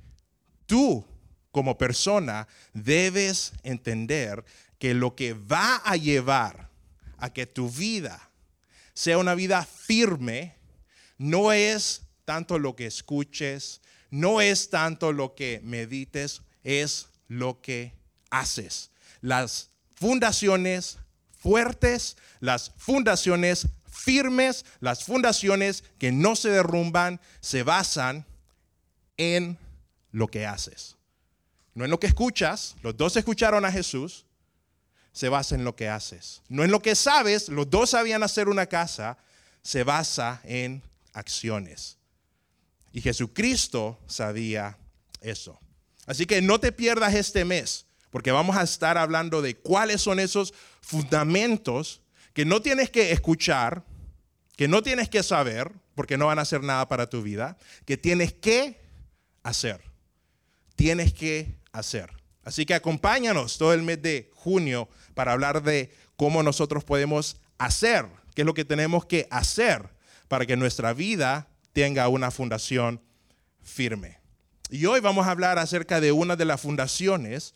tú 0.64 1.04
como 1.52 1.78
persona 1.78 2.49
debes 2.73 3.52
entender 3.62 4.44
que 4.78 4.94
lo 4.94 5.14
que 5.14 5.35
va 5.35 5.76
a 5.76 5.97
llevar 5.97 6.68
a 7.18 7.32
que 7.32 7.47
tu 7.47 7.71
vida 7.71 8.30
sea 8.94 9.18
una 9.18 9.35
vida 9.35 9.64
firme 9.64 10.56
no 11.18 11.52
es 11.52 12.02
tanto 12.25 12.59
lo 12.59 12.75
que 12.75 12.87
escuches, 12.87 13.80
no 14.11 14.40
es 14.40 14.71
tanto 14.71 15.12
lo 15.12 15.35
que 15.35 15.61
medites, 15.62 16.42
es 16.64 17.09
lo 17.28 17.61
que 17.61 17.94
haces. 18.30 18.90
Las 19.21 19.71
fundaciones 19.94 20.99
fuertes, 21.38 22.16
las 22.40 22.73
fundaciones 22.76 23.68
firmes, 23.88 24.64
las 24.80 25.04
fundaciones 25.04 25.85
que 25.99 26.12
no 26.12 26.35
se 26.35 26.50
derrumban, 26.50 27.21
se 27.40 27.62
basan 27.62 28.26
en 29.16 29.59
lo 30.11 30.28
que 30.28 30.47
haces. 30.47 30.97
No 31.74 31.84
en 31.84 31.90
lo 31.90 31.98
que 31.98 32.06
escuchas, 32.06 32.76
los 32.82 32.96
dos 32.96 33.16
escucharon 33.16 33.64
a 33.64 33.72
Jesús, 33.72 34.26
se 35.12 35.28
basa 35.28 35.54
en 35.54 35.64
lo 35.64 35.76
que 35.76 35.88
haces. 35.88 36.42
No 36.48 36.64
en 36.64 36.70
lo 36.70 36.80
que 36.80 36.94
sabes, 36.94 37.48
los 37.48 37.68
dos 37.68 37.90
sabían 37.90 38.22
hacer 38.22 38.48
una 38.48 38.66
casa, 38.66 39.18
se 39.62 39.84
basa 39.84 40.40
en 40.44 40.82
acciones. 41.12 41.98
Y 42.92 43.00
Jesucristo 43.00 43.98
sabía 44.06 44.78
eso. 45.20 45.58
Así 46.06 46.26
que 46.26 46.42
no 46.42 46.60
te 46.60 46.72
pierdas 46.72 47.14
este 47.14 47.44
mes, 47.44 47.86
porque 48.10 48.32
vamos 48.32 48.56
a 48.56 48.62
estar 48.62 48.98
hablando 48.98 49.40
de 49.40 49.56
cuáles 49.56 50.02
son 50.02 50.20
esos 50.20 50.52
fundamentos 50.80 52.02
que 52.34 52.44
no 52.44 52.60
tienes 52.60 52.90
que 52.90 53.12
escuchar, 53.12 53.84
que 54.56 54.68
no 54.68 54.82
tienes 54.82 55.08
que 55.08 55.22
saber, 55.22 55.72
porque 55.94 56.16
no 56.16 56.26
van 56.26 56.38
a 56.38 56.42
hacer 56.42 56.62
nada 56.62 56.88
para 56.88 57.08
tu 57.08 57.22
vida, 57.22 57.56
que 57.84 57.96
tienes 57.96 58.32
que 58.32 58.80
hacer. 59.42 59.80
Tienes 60.74 61.12
que 61.12 61.62
hacer. 61.72 62.10
Así 62.44 62.66
que 62.66 62.74
acompáñanos 62.74 63.58
todo 63.58 63.72
el 63.72 63.82
mes 63.82 64.02
de 64.02 64.30
junio 64.34 64.88
para 65.14 65.32
hablar 65.32 65.62
de 65.62 65.92
cómo 66.16 66.42
nosotros 66.42 66.84
podemos 66.84 67.36
hacer, 67.58 68.06
qué 68.34 68.42
es 68.42 68.46
lo 68.46 68.54
que 68.54 68.64
tenemos 68.64 69.06
que 69.06 69.26
hacer 69.30 69.88
para 70.28 70.46
que 70.46 70.56
nuestra 70.56 70.92
vida 70.92 71.48
tenga 71.72 72.08
una 72.08 72.30
fundación 72.30 73.00
firme. 73.62 74.18
Y 74.70 74.86
hoy 74.86 75.00
vamos 75.00 75.26
a 75.26 75.30
hablar 75.30 75.58
acerca 75.58 76.00
de 76.00 76.12
una 76.12 76.36
de 76.36 76.44
las 76.44 76.60
fundaciones 76.60 77.54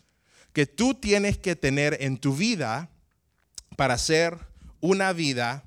que 0.53 0.65
tú 0.65 0.93
tienes 0.93 1.37
que 1.37 1.55
tener 1.55 1.97
en 1.99 2.17
tu 2.17 2.35
vida 2.35 2.89
para 3.75 3.95
hacer 3.95 4.37
una 4.79 5.13
vida 5.13 5.63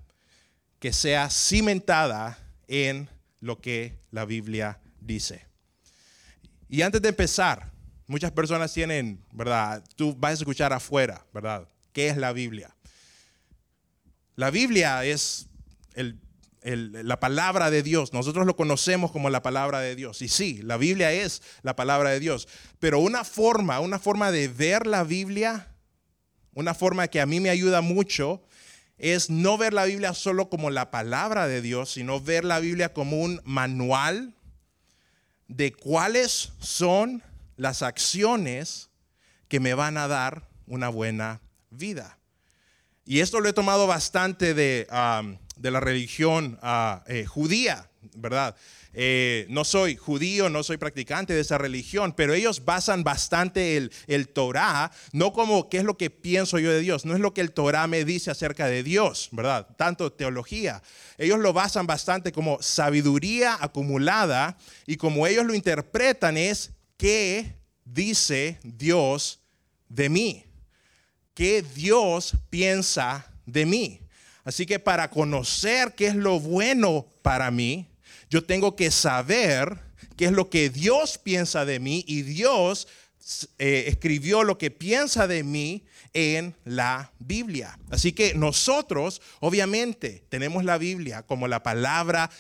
que 0.79 0.93
sea 0.93 1.29
cimentada 1.29 2.39
en 2.69 3.09
lo 3.41 3.61
que 3.61 3.99
la 4.11 4.25
Biblia 4.25 4.81
dice. 5.01 5.47
Y 6.69 6.83
antes 6.83 7.03
de 7.03 7.09
empezar, 7.09 7.70
muchas 8.11 8.33
personas 8.33 8.75
tienen, 8.75 9.25
¿verdad? 9.31 9.85
Tú 9.95 10.17
vas 10.19 10.33
a 10.33 10.35
escuchar 10.35 10.73
afuera, 10.73 11.25
¿verdad? 11.33 11.69
¿Qué 11.93 12.09
es 12.09 12.17
la 12.17 12.33
Biblia? 12.33 12.75
La 14.35 14.51
Biblia 14.51 15.05
es 15.05 15.47
la 16.63 17.21
palabra 17.21 17.71
de 17.71 17.85
Dios. 17.85 18.13
Nosotros 18.13 18.47
lo 18.47 18.57
conocemos 18.57 19.13
como 19.13 19.31
la 19.31 19.43
palabra 19.43 19.79
de 19.79 19.95
Dios. 19.95 20.23
Y 20.23 20.29
sí, 20.29 20.61
la 20.63 20.77
Biblia 20.77 21.13
es 21.13 21.41
la 21.63 21.77
palabra 21.77 22.11
de 22.11 22.19
Dios. 22.19 22.49
Pero 22.81 22.99
una 22.99 23.23
forma, 23.23 23.79
una 23.79 24.01
forma 24.01 24.33
de 24.33 24.49
ver 24.49 24.89
la 24.89 25.05
Biblia, 25.05 25.69
una 26.53 26.75
forma 26.75 27.07
que 27.07 27.21
a 27.21 27.27
mí 27.27 27.39
me 27.39 27.51
ayuda 27.51 27.81
mucho, 27.81 28.43
es 28.99 29.31
no 29.31 29.57
ver 29.57 29.73
la 29.73 29.85
Biblia 29.85 30.15
solo 30.15 30.51
como 30.51 30.71
la 30.71 30.91
palabra 30.91 31.47
de 31.47 31.63
Dios, 31.63 31.93
sino 31.93 32.21
ver 32.21 32.45
la 32.45 32.59
Biblia 32.59 32.93
como 32.93 33.21
un 33.21 33.41
manual 33.45 34.35
de 35.47 35.73
cuáles 35.73 36.53
son 36.59 37.23
las 37.61 37.83
acciones 37.83 38.89
que 39.49 39.61
me 39.61 39.75
van 39.75 39.99
a 39.99 40.09
dar 40.09 40.49
una 40.67 40.89
buena 40.89 41.43
vida. 41.69 42.19
Y 43.05 43.21
esto 43.21 43.39
lo 43.41 43.51
he 43.51 43.53
tomado 43.53 43.87
bastante 43.87 44.55
de, 44.55 44.87
de 45.57 45.71
la 45.71 45.81
religión 45.81 46.59
ah, 46.63 47.05
eh, 47.07 47.27
judía, 47.27 47.91
¿verdad? 48.17 48.57
Eh, 48.95 49.45
no 49.51 49.65
soy 49.65 49.97
judío, 49.97 50.49
no 50.49 50.63
soy 50.63 50.79
practicante 50.79 51.35
de 51.35 51.41
esa 51.41 51.59
religión, 51.59 52.15
pero 52.17 52.33
ellos 52.33 52.65
basan 52.65 53.05
bastante 53.05 53.77
el, 53.77 53.93
el 54.07 54.29
Torah, 54.29 54.91
no 55.13 55.35
como 55.35 55.69
qué 55.69 55.79
es 55.79 55.85
lo 55.85 55.99
que 55.99 56.09
pienso 56.09 56.59
yo 56.59 56.71
de 56.73 56.81
Dios, 56.81 57.05
no 57.05 57.13
es 57.13 57.21
lo 57.21 57.35
que 57.35 57.43
el 57.43 57.53
Torah 57.53 57.87
me 57.89 58.07
dice 58.07 58.31
acerca 58.31 58.69
de 58.69 58.83
Dios, 58.83 59.29
¿verdad? 59.33 59.69
Tanto 59.77 60.11
teología. 60.11 60.83
Ellos 61.19 61.39
lo 61.41 61.53
basan 61.53 61.87
bastante 61.87 62.33
como 62.33 62.63
sabiduría 62.63 63.59
acumulada 63.61 64.57
y 64.87 64.97
como 64.97 65.27
ellos 65.27 65.45
lo 65.45 65.53
interpretan 65.53 66.39
es 66.39 66.73
qué 67.01 67.57
dice 67.85 68.61
Dios 68.63 69.41
de 69.89 70.09
mí 70.09 70.45
qué 71.41 71.63
Dios 71.63 72.35
piensa 72.51 73.27
de 73.47 73.65
mí. 73.65 74.01
Así 74.45 74.67
que 74.67 74.79
para 74.79 75.09
conocer 75.09 75.95
qué 75.95 76.09
es 76.09 76.15
lo 76.15 76.39
bueno 76.39 77.07
para 77.23 77.51
mí, 77.51 77.89
yo 78.29 78.45
tengo 78.45 78.77
que 78.77 78.91
saber 78.91 79.79
qué 80.19 80.27
es 80.27 80.33
lo 80.33 80.51
que 80.51 80.69
Dios 80.69 81.17
piensa 81.17 81.65
de 81.65 81.81
mí 81.81 82.05
y 82.07 82.21
Dios 82.23 82.89
eh, 83.59 83.85
escribió 83.87 84.45
lo 84.45 84.59
que 84.59 84.71
piensa 84.71 85.27
de 85.27 85.43
mí 85.43 85.87
en 86.13 86.55
la 86.67 87.11
Biblia. 87.19 87.79
Así 87.91 88.13
que 88.13 88.35
nosotros, 88.35 89.23
obviamente, 89.41 90.25
tenemos 90.29 90.63
la 90.63 90.77
Biblia 90.77 91.23
como 91.23 91.49
la 91.49 91.63
palabra 91.63 92.31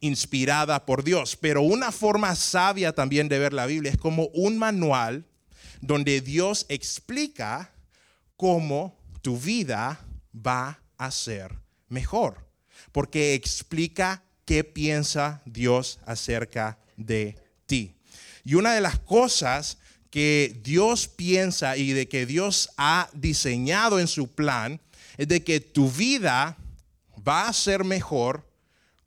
inspirada 0.00 0.86
por 0.86 1.04
Dios, 1.04 1.36
pero 1.36 1.62
una 1.62 1.92
forma 1.92 2.34
sabia 2.36 2.92
también 2.92 3.28
de 3.28 3.38
ver 3.38 3.52
la 3.52 3.66
Biblia 3.66 3.92
es 3.92 3.98
como 3.98 4.26
un 4.28 4.58
manual 4.58 5.26
donde 5.80 6.20
Dios 6.20 6.66
explica 6.68 7.70
cómo 8.36 8.96
tu 9.22 9.38
vida 9.38 10.00
va 10.34 10.80
a 10.96 11.10
ser 11.10 11.52
mejor, 11.88 12.46
porque 12.92 13.34
explica 13.34 14.22
qué 14.44 14.64
piensa 14.64 15.42
Dios 15.44 15.98
acerca 16.06 16.78
de 16.96 17.36
ti. 17.66 17.94
Y 18.44 18.54
una 18.54 18.74
de 18.74 18.80
las 18.80 18.98
cosas 18.98 19.78
que 20.10 20.60
Dios 20.62 21.08
piensa 21.08 21.76
y 21.76 21.92
de 21.92 22.08
que 22.08 22.26
Dios 22.26 22.70
ha 22.76 23.08
diseñado 23.12 23.98
en 23.98 24.06
su 24.06 24.28
plan 24.28 24.80
es 25.16 25.28
de 25.28 25.42
que 25.42 25.60
tu 25.60 25.90
vida 25.90 26.56
va 27.26 27.48
a 27.48 27.52
ser 27.52 27.84
mejor 27.84 28.46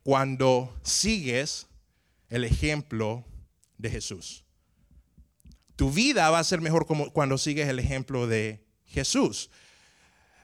cuando 0.07 0.73
sigues 0.83 1.67
el 2.29 2.45
ejemplo 2.45 3.25
de 3.77 3.89
Jesús. 3.89 4.45
Tu 5.75 5.91
vida 5.91 6.29
va 6.29 6.39
a 6.39 6.45
ser 6.45 6.61
mejor 6.61 6.85
como 6.85 7.11
cuando 7.11 7.37
sigues 7.37 7.67
el 7.67 7.77
ejemplo 7.77 8.25
de 8.25 8.63
Jesús. 8.85 9.49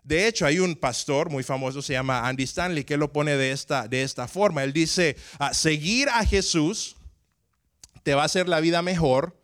De 0.03 0.27
hecho, 0.27 0.45
hay 0.45 0.59
un 0.59 0.75
pastor 0.75 1.29
muy 1.29 1.43
famoso, 1.43 1.81
se 1.81 1.93
llama 1.93 2.27
Andy 2.27 2.43
Stanley, 2.43 2.83
que 2.83 2.97
lo 2.97 3.13
pone 3.13 3.37
de 3.37 3.53
esta, 3.53 3.87
de 3.87 4.03
esta 4.03 4.27
forma. 4.27 4.65
Él 4.65 4.73
dice, 4.73 5.15
ah, 5.39 5.53
seguir 5.53 6.09
a 6.09 6.25
Jesús 6.25 6.97
te 8.03 8.15
va 8.15 8.23
a 8.23 8.25
hacer 8.25 8.49
la 8.49 8.59
vida 8.59 8.81
mejor, 8.81 9.39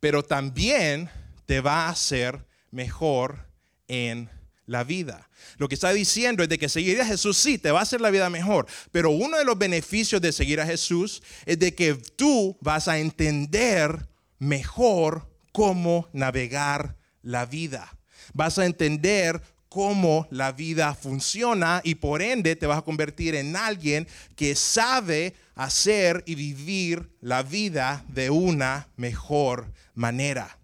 pero 0.00 0.22
también 0.22 1.10
te 1.44 1.60
va 1.60 1.84
a 1.84 1.90
hacer 1.90 2.42
mejor 2.70 3.46
en 3.86 4.30
la 4.68 4.84
vida. 4.84 5.28
Lo 5.56 5.68
que 5.68 5.74
está 5.74 5.92
diciendo 5.92 6.44
es 6.44 6.48
de 6.48 6.58
que 6.58 6.68
seguir 6.68 7.00
a 7.00 7.06
Jesús 7.06 7.36
sí 7.36 7.58
te 7.58 7.72
va 7.72 7.80
a 7.80 7.82
hacer 7.82 8.00
la 8.00 8.10
vida 8.10 8.30
mejor, 8.30 8.68
pero 8.92 9.10
uno 9.10 9.36
de 9.36 9.44
los 9.44 9.58
beneficios 9.58 10.22
de 10.22 10.30
seguir 10.30 10.60
a 10.60 10.66
Jesús 10.66 11.20
es 11.44 11.58
de 11.58 11.74
que 11.74 11.94
tú 11.94 12.56
vas 12.60 12.86
a 12.86 13.00
entender 13.00 14.06
mejor 14.38 15.28
cómo 15.50 16.08
navegar 16.12 16.96
la 17.22 17.44
vida 17.44 17.98
vas 18.34 18.58
a 18.58 18.66
entender 18.66 19.42
cómo 19.68 20.26
la 20.30 20.52
vida 20.52 20.94
funciona 20.94 21.80
y 21.84 21.96
por 21.96 22.22
ende 22.22 22.56
te 22.56 22.66
vas 22.66 22.78
a 22.78 22.82
convertir 22.82 23.34
en 23.34 23.54
alguien 23.56 24.08
que 24.34 24.54
sabe 24.54 25.34
hacer 25.54 26.22
y 26.26 26.34
vivir 26.34 27.10
la 27.20 27.42
vida 27.42 28.04
de 28.08 28.30
una 28.30 28.88
mejor 28.96 29.72
manera. 29.94 30.58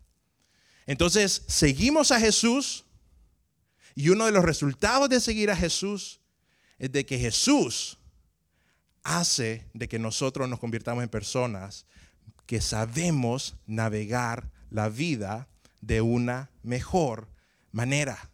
Entonces, 0.86 1.42
seguimos 1.46 2.12
a 2.12 2.20
Jesús 2.20 2.83
y 3.94 4.08
uno 4.08 4.26
de 4.26 4.32
los 4.32 4.44
resultados 4.44 5.08
de 5.08 5.20
seguir 5.20 5.50
a 5.50 5.56
Jesús 5.56 6.20
es 6.78 6.90
de 6.92 7.06
que 7.06 7.18
Jesús 7.18 7.98
hace 9.02 9.68
de 9.74 9.88
que 9.88 9.98
nosotros 9.98 10.48
nos 10.48 10.58
convirtamos 10.58 11.04
en 11.04 11.10
personas 11.10 11.86
que 12.46 12.60
sabemos 12.60 13.56
navegar 13.66 14.50
la 14.70 14.88
vida 14.88 15.48
de 15.80 16.00
una 16.00 16.50
mejor 16.62 17.28
manera. 17.70 18.30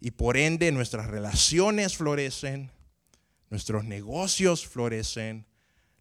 Y 0.00 0.12
por 0.12 0.36
ende 0.36 0.72
nuestras 0.72 1.06
relaciones 1.06 1.96
florecen, 1.96 2.70
nuestros 3.50 3.84
negocios 3.84 4.66
florecen, 4.66 5.46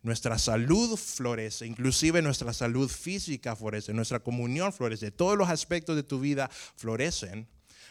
nuestra 0.01 0.39
salud 0.39 0.97
florece, 0.97 1.65
inclusive 1.65 2.21
nuestra 2.21 2.53
salud 2.53 2.89
física 2.89 3.55
florece, 3.55 3.93
nuestra 3.93 4.21
comunión 4.21 4.71
florece, 4.71 5.11
todos 5.11 5.37
los 5.37 5.49
aspectos 5.49 5.97
de 5.97 6.03
tu 6.03 6.21
vida 6.21 6.49
florecen 6.77 7.47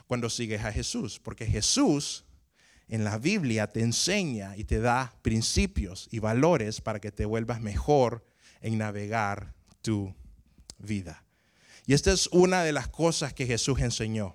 cuando 0.09 0.31
sigues 0.31 0.65
a 0.65 0.73
Jesús, 0.73 1.21
porque 1.21 1.47
Jesús 1.47 2.25
en 2.89 3.05
la 3.05 3.19
Biblia 3.19 3.67
te 3.67 3.83
enseña 3.83 4.57
y 4.57 4.65
te 4.65 4.81
da 4.81 5.15
principios 5.23 6.09
y 6.11 6.19
valores 6.19 6.81
para 6.81 6.99
que 6.99 7.13
te 7.13 7.27
vuelvas 7.27 7.61
mejor 7.61 8.25
en 8.63 8.79
navegar 8.79 9.55
tu 9.83 10.15
vida. 10.79 11.23
Y 11.87 11.93
esta 11.93 12.11
es 12.11 12.27
una 12.29 12.63
de 12.63 12.73
las 12.73 12.89
cosas 12.89 13.35
que 13.35 13.47
Jesús 13.47 13.81
enseñó. 13.81 14.35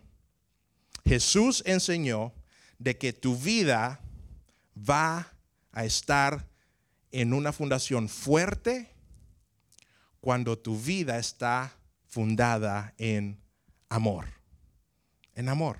Jesús 1.05 1.63
enseñó 1.65 2.33
de 2.77 2.97
que 2.97 3.11
tu 3.11 3.35
vida 3.35 3.99
va 4.77 5.33
a 5.71 5.85
estar 5.85 6.47
en 7.11 7.33
una 7.33 7.51
fundación 7.51 8.09
fuerte 8.09 8.93
cuando 10.19 10.57
tu 10.57 10.79
vida 10.79 11.17
está 11.17 11.75
fundada 12.05 12.93
en 12.97 13.41
amor. 13.89 14.42
En 15.35 15.49
amor. 15.49 15.79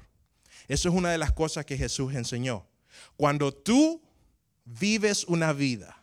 Eso 0.68 0.90
es 0.90 0.96
una 0.96 1.12
de 1.12 1.18
las 1.18 1.32
cosas 1.32 1.66
que 1.66 1.78
Jesús 1.78 2.14
enseñó. 2.14 2.66
Cuando 3.18 3.54
tú 3.54 4.02
vives 4.66 5.26
una 5.26 5.54
vida 5.54 5.98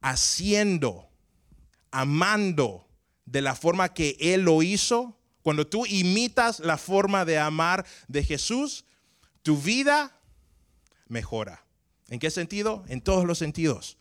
haciendo, 0.00 1.08
amando 1.90 2.88
de 3.24 3.40
la 3.40 3.54
forma 3.54 3.94
que 3.94 4.16
Él 4.20 4.42
lo 4.42 4.62
hizo, 4.62 5.16
cuando 5.42 5.66
tú 5.66 5.86
imitas 5.86 6.60
la 6.60 6.76
forma 6.76 7.24
de 7.24 7.38
amar 7.38 7.86
de 8.08 8.22
Jesús, 8.22 8.84
tu 9.42 9.56
vida 9.56 10.16
mejora. 11.08 11.64
¿En 12.08 12.18
qué 12.18 12.30
sentido? 12.30 12.84
En 12.88 13.00
todos 13.00 13.24
los 13.24 13.38
sentidos. 13.38 13.96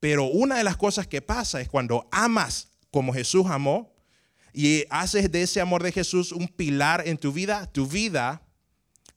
Pero 0.00 0.24
una 0.24 0.56
de 0.56 0.64
las 0.64 0.76
cosas 0.76 1.06
que 1.06 1.22
pasa 1.22 1.60
es 1.60 1.68
cuando 1.68 2.08
amas 2.10 2.68
como 2.90 3.12
Jesús 3.12 3.46
amó 3.46 3.91
y 4.52 4.84
haces 4.90 5.30
de 5.30 5.42
ese 5.42 5.60
amor 5.60 5.82
de 5.82 5.92
Jesús 5.92 6.32
un 6.32 6.48
pilar 6.48 7.06
en 7.06 7.16
tu 7.16 7.32
vida, 7.32 7.66
tu 7.72 7.86
vida 7.86 8.42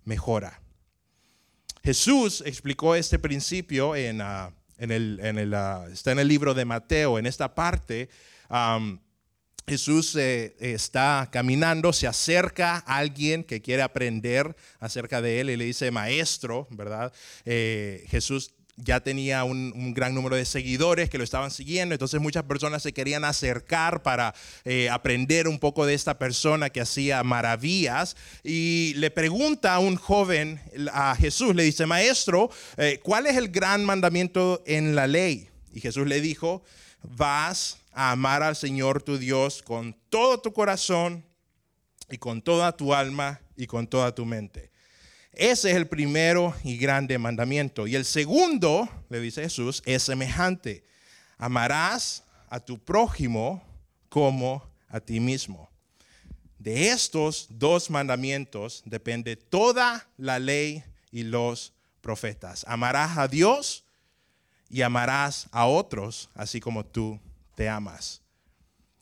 mejora. 0.04 0.62
Jesús 1.84 2.42
explicó 2.46 2.96
este 2.96 3.20
principio 3.20 3.96
en, 3.96 4.22
ah, 4.22 4.52
el, 4.78 5.54
ah, 5.54 5.86
está 5.92 6.12
en 6.12 6.20
el 6.20 6.28
libro 6.28 6.54
de 6.54 6.66
Mateo, 6.66 7.20
en 7.20 7.26
esta 7.26 7.54
parte. 7.54 8.10
Jesús 9.68 10.16
eh, 10.16 10.56
está 10.60 11.28
caminando, 11.32 11.92
se 11.92 12.06
acerca 12.08 12.84
a 12.86 12.98
alguien 12.98 13.44
que 13.44 13.62
quiere 13.62 13.82
aprender 13.82 14.56
acerca 14.80 15.22
de 15.22 15.42
él 15.42 15.50
y 15.50 15.58
le 15.58 15.66
dice, 15.66 15.90
maestro, 15.90 16.68
¿verdad? 16.70 17.12
Eh, 17.46 18.06
Jesús 18.10 18.54
ya 18.78 19.00
tenía 19.00 19.44
un, 19.44 19.94
gran 19.94 20.14
número 20.14 20.36
de 20.36 20.46
seguidores 20.46 21.10
que 21.10 21.18
lo 21.18 21.24
estaban 21.24 21.52
siguiendo, 21.52 21.96
entonces 21.96 22.20
muchas 22.20 22.44
personas 22.44 22.84
se 22.84 22.94
querían 22.94 23.24
acercar 23.24 24.04
para 24.04 24.34
eh, 24.66 24.90
aprender 24.90 25.48
un 25.48 25.60
poco 25.60 25.86
de 25.86 25.94
esta 25.94 26.20
persona 26.20 26.70
que 26.70 26.82
hacía 26.82 27.24
maravillas 27.24 28.18
y 28.44 28.94
le 28.96 29.12
pregunta 29.12 29.74
a 29.74 29.80
un 29.80 29.96
joven, 29.96 30.60
a 30.92 31.16
Jesús, 31.16 31.56
le 31.56 31.64
dice, 31.64 31.86
maestro, 31.86 32.50
¿cuál 33.04 33.28
es 33.28 33.38
el 33.38 33.50
gran 33.50 33.86
mandamiento 33.86 34.62
en 34.66 34.96
la 34.96 35.08
ley? 35.08 35.50
Y 35.74 35.82
Jesús 35.82 36.08
le 36.08 36.22
dijo, 36.22 36.64
vas 37.02 37.80
a 37.92 38.12
amar 38.12 38.44
al 38.44 38.56
Señor 38.56 39.02
tu 39.02 39.18
Dios 39.18 39.62
con 39.62 39.96
todo 40.10 40.40
tu 40.40 40.54
corazón 40.54 41.26
y 42.10 42.18
con 42.18 42.42
toda 42.42 42.76
tu 42.76 42.94
alma 42.94 43.42
y 43.56 43.68
con 43.68 43.88
toda 43.88 44.14
tu 44.14 44.26
mente. 44.26 44.72
Ese 45.36 45.72
es 45.72 45.76
el 45.76 45.88
primero 45.88 46.56
y 46.64 46.78
grande 46.78 47.18
mandamiento. 47.18 47.88
Y 47.88 47.96
el 47.96 48.06
segundo, 48.06 48.90
le 49.10 49.20
dice 49.20 49.44
Jesús, 49.44 49.84
es 49.86 50.04
semejante. 50.04 50.86
Amarás 51.38 52.24
a 52.50 52.60
tu 52.60 52.80
prójimo 52.80 53.62
como 54.08 54.64
a 54.88 55.00
ti 55.00 55.20
mismo. 55.20 55.70
De 56.58 56.90
estos 56.90 57.48
dos 57.50 57.90
mandamientos 57.90 58.82
depende 58.86 59.36
toda 59.36 60.08
la 60.18 60.40
ley 60.40 60.84
y 61.12 61.24
los 61.24 61.74
profetas. 62.02 62.64
Amarás 62.68 63.18
a 63.18 63.28
Dios 63.28 63.84
y 64.70 64.82
amarás 64.82 65.48
a 65.52 65.66
otros 65.66 66.30
así 66.34 66.60
como 66.60 66.86
tú 66.86 67.20
te 67.56 67.68
amas. 67.68 68.22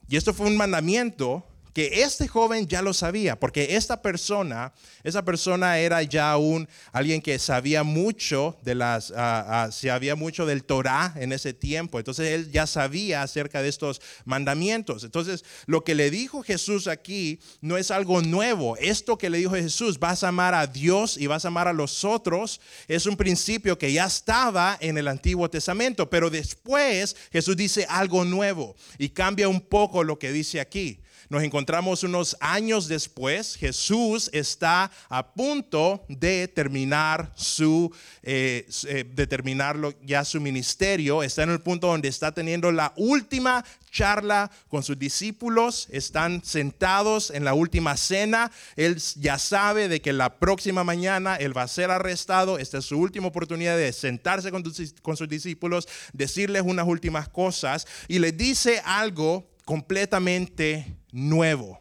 Y 0.07 0.17
esto 0.17 0.33
fue 0.33 0.47
un 0.47 0.57
mandamiento 0.57 1.45
que 1.73 2.03
este 2.03 2.27
joven 2.27 2.67
ya 2.67 2.81
lo 2.81 2.93
sabía, 2.93 3.39
porque 3.39 3.75
esta 3.75 4.01
persona, 4.01 4.73
esa 5.03 5.25
persona 5.25 5.79
era 5.79 6.03
ya 6.03 6.37
un 6.37 6.69
alguien 6.91 7.21
que 7.21 7.39
sabía 7.39 7.83
mucho 7.83 8.57
de 8.61 8.75
las, 8.75 9.09
uh, 9.09 9.71
sabía 9.71 10.15
mucho 10.15 10.45
del 10.45 10.63
Torah 10.63 11.13
en 11.17 11.33
ese 11.33 11.53
tiempo. 11.53 11.97
Entonces 11.97 12.27
él 12.29 12.51
ya 12.51 12.67
sabía 12.67 13.23
acerca 13.23 13.61
de 13.61 13.69
estos 13.69 14.01
mandamientos. 14.23 15.03
Entonces 15.03 15.43
lo 15.65 15.83
que 15.83 15.95
le 15.95 16.11
dijo 16.11 16.43
Jesús 16.43 16.87
aquí 16.87 17.39
no 17.61 17.77
es 17.77 17.89
algo 17.89 18.21
nuevo. 18.21 18.77
Esto 18.77 19.17
que 19.17 19.31
le 19.31 19.39
dijo 19.39 19.55
Jesús, 19.55 19.99
vas 19.99 20.23
a 20.23 20.27
amar 20.27 20.53
a 20.53 20.67
Dios 20.67 21.17
y 21.17 21.25
vas 21.25 21.45
a 21.45 21.47
amar 21.47 21.67
a 21.67 21.73
los 21.73 22.03
otros, 22.03 22.61
es 22.87 23.07
un 23.07 23.17
principio 23.17 23.79
que 23.79 23.91
ya 23.91 24.05
estaba 24.05 24.77
en 24.79 24.97
el 24.97 25.07
Antiguo 25.07 25.49
Testamento, 25.49 26.09
pero 26.09 26.29
después 26.29 27.15
Jesús 27.31 27.57
dice 27.57 27.87
algo 27.89 28.25
nuevo 28.25 28.75
y 28.99 29.09
cambia 29.09 29.49
un 29.49 29.61
poco 29.61 30.03
lo 30.03 30.19
que 30.19 30.31
dice 30.31 30.59
aquí. 30.59 30.99
Nos 31.29 31.41
encontramos 31.41 31.62
unos 32.03 32.37
años 32.39 32.87
después, 32.87 33.55
Jesús 33.55 34.29
está 34.33 34.91
a 35.09 35.33
punto 35.33 36.05
de 36.07 36.47
terminar 36.47 37.31
su, 37.35 37.93
eh, 38.21 38.67
eh, 38.87 39.05
de 39.13 39.27
terminarlo 39.27 39.93
ya 40.03 40.25
su 40.25 40.41
ministerio, 40.41 41.23
está 41.23 41.43
en 41.43 41.51
el 41.51 41.61
punto 41.61 41.87
donde 41.87 42.09
está 42.09 42.31
teniendo 42.31 42.71
la 42.71 42.93
última 42.95 43.63
charla 43.91 44.51
con 44.69 44.83
sus 44.83 44.97
discípulos, 44.97 45.87
están 45.91 46.43
sentados 46.43 47.29
en 47.29 47.45
la 47.45 47.53
última 47.53 47.95
cena, 47.95 48.51
él 48.75 48.97
ya 49.17 49.37
sabe 49.37 49.87
de 49.87 50.01
que 50.01 50.13
la 50.13 50.39
próxima 50.39 50.83
mañana 50.83 51.35
él 51.35 51.55
va 51.55 51.63
a 51.63 51.67
ser 51.67 51.91
arrestado, 51.91 52.57
esta 52.57 52.79
es 52.79 52.85
su 52.85 52.97
última 52.97 53.27
oportunidad 53.27 53.77
de 53.77 53.93
sentarse 53.93 54.51
con, 54.51 54.63
con 55.01 55.15
sus 55.15 55.29
discípulos, 55.29 55.87
decirles 56.11 56.63
unas 56.65 56.87
últimas 56.87 57.29
cosas. 57.29 57.85
Y 58.07 58.19
le 58.19 58.31
dice 58.31 58.81
algo 58.83 59.52
completamente 59.65 60.97
nuevo, 61.11 61.79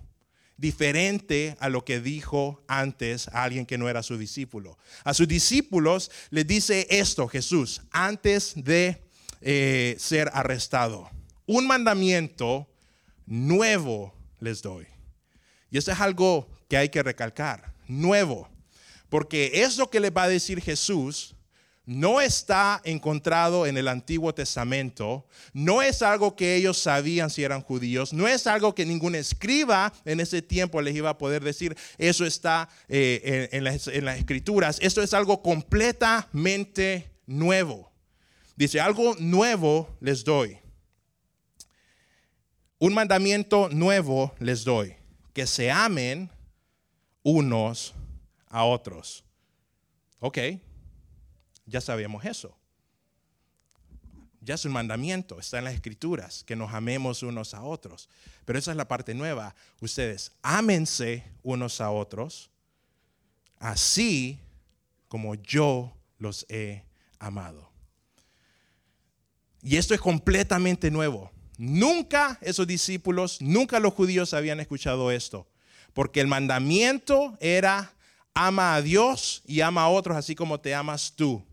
diferente 0.57 1.57
a 1.61 1.68
lo 1.68 1.85
que 1.85 2.01
dijo 2.01 2.62
antes 2.68 3.29
a 3.29 3.42
alguien 3.42 3.66
que 3.66 3.79
no 3.79 3.88
era 3.88 4.03
su 4.03 4.16
discípulo. 4.16 4.79
A 5.05 5.14
sus 5.14 5.27
discípulos 5.27 6.11
les 6.31 6.47
dice 6.47 6.87
esto 6.90 7.27
Jesús 7.29 7.83
antes 7.90 8.53
de 8.57 9.03
eh, 9.40 9.97
ser 9.99 10.31
arrestado. 10.33 11.11
Un 11.47 11.66
mandamiento 11.66 12.68
nuevo 13.27 14.14
les 14.38 14.62
doy. 14.62 14.87
Y 15.71 15.79
eso 15.79 15.90
es 15.90 16.01
algo 16.01 16.49
que 16.68 16.77
hay 16.77 16.90
que 16.90 17.03
recalcar, 17.03 17.75
nuevo. 17.88 18.49
Porque 19.09 19.51
es 19.55 19.77
lo 19.77 19.90
que 19.90 20.01
le 20.01 20.11
va 20.11 20.25
a 20.25 20.29
decir 20.29 20.61
Jesús 20.61 21.35
no 21.85 22.21
está 22.21 22.81
encontrado 22.85 23.66
en 23.66 23.77
el 23.77 23.88
Antiguo 23.88 24.33
Testamento, 24.35 25.27
no 25.53 25.83
es 25.83 26.03
algo 26.03 26.37
que 26.37 26.55
ellos 26.55 26.79
sabían 26.79 27.31
si 27.31 27.42
eran 27.42 27.62
judíos, 27.62 28.12
no 28.12 28.29
es 28.29 28.47
algo 28.47 28.75
que 28.75 28.87
ningún 28.87 29.14
escriba 29.14 29.92
en 30.05 30.21
ese 30.21 30.42
tiempo 30.42 30.81
les 30.81 30.95
iba 30.95 31.11
a 31.11 31.18
poder 31.18 31.42
decir, 31.42 31.77
eso 31.99 32.25
está 32.25 32.68
eh, 32.88 33.49
en, 33.53 33.64
las, 33.64 33.88
en 33.88 34.05
las 34.05 34.18
escrituras, 34.18 34.79
esto 34.81 35.03
es 35.03 35.12
algo 35.12 35.42
completamente 35.42 37.11
nuevo. 37.27 37.90
Dice, 38.55 38.81
algo 38.81 39.16
nuevo 39.18 39.97
les 40.01 40.25
doy. 40.25 40.59
Un 42.79 42.95
mandamiento 42.95 43.68
nuevo 43.71 44.35
les 44.38 44.64
doy, 44.64 44.95
que 45.33 45.47
se 45.47 45.71
amen 45.71 46.31
unos 47.23 47.95
a 48.49 48.64
otros. 48.64 49.25
Ok, 50.21 50.38
ya 51.73 51.81
sabemos 51.81 52.25
eso. 52.25 52.57
Ya 54.41 54.57
es 54.57 54.65
un 54.65 54.73
mandamiento, 54.73 55.39
está 55.39 55.59
en 55.59 55.65
las 55.65 55.75
escrituras, 55.75 56.45
que 56.45 56.57
nos 56.57 56.75
amemos 56.75 57.23
unos 57.23 57.55
a 57.55 57.63
otros. 57.63 58.09
Pero 58.45 58.59
esa 58.59 58.73
es 58.73 58.77
la 58.77 58.89
parte 58.89 59.15
nueva. 59.15 59.55
Ustedes, 59.81 60.33
ámense 60.43 61.25
unos 61.43 61.81
a 61.81 61.91
otros 61.91 62.51
así 63.59 64.41
como 65.09 65.37
yo 65.37 65.97
los 66.19 66.45
he 66.49 66.85
amado. 67.19 67.71
Y 69.63 69.77
esto 69.77 69.95
es 69.95 70.01
completamente 70.01 70.91
nuevo. 70.91 71.31
Nunca 71.57 72.39
esos 72.41 72.67
discípulos, 72.67 73.41
nunca 73.41 73.79
los 73.79 73.95
judíos 73.95 74.35
habían 74.35 74.59
escuchado 74.59 75.13
esto, 75.13 75.47
porque 75.95 76.21
el 76.21 76.27
mandamiento 76.27 77.39
era 77.41 77.95
ama 78.35 78.75
a 78.75 78.83
Dios 78.83 79.43
y 79.47 79.61
ama 79.61 79.83
a 79.83 79.89
otros 79.89 80.17
así 80.17 80.35
como 80.35 80.59
te 80.59 80.75
amas 80.75 81.13
tú. 81.15 81.45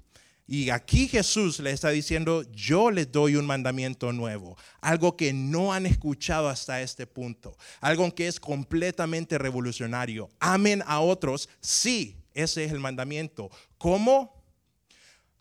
Y 0.52 0.72
aquí 0.72 1.08
Jesús 1.08 1.60
le 1.60 1.70
está 1.70 1.92
diciendo, 1.92 2.42
yo 2.52 2.90
les 2.90 3.12
doy 3.12 3.36
un 3.36 3.46
mandamiento 3.46 4.12
nuevo, 4.12 4.58
algo 4.82 5.16
que 5.16 5.32
no 5.32 5.72
han 5.74 5.86
escuchado 5.86 6.50
hasta 6.50 6.82
este 6.82 7.06
punto, 7.06 7.56
algo 7.82 8.16
que 8.16 8.28
es 8.28 8.40
completamente 8.40 9.38
revolucionario. 9.38 10.28
Amen 10.40 10.82
a 10.88 11.02
otros, 11.02 11.50
sí, 11.62 12.18
ese 12.34 12.66
es 12.66 12.72
el 12.72 12.80
mandamiento. 12.80 13.52
¿Cómo? 13.78 14.44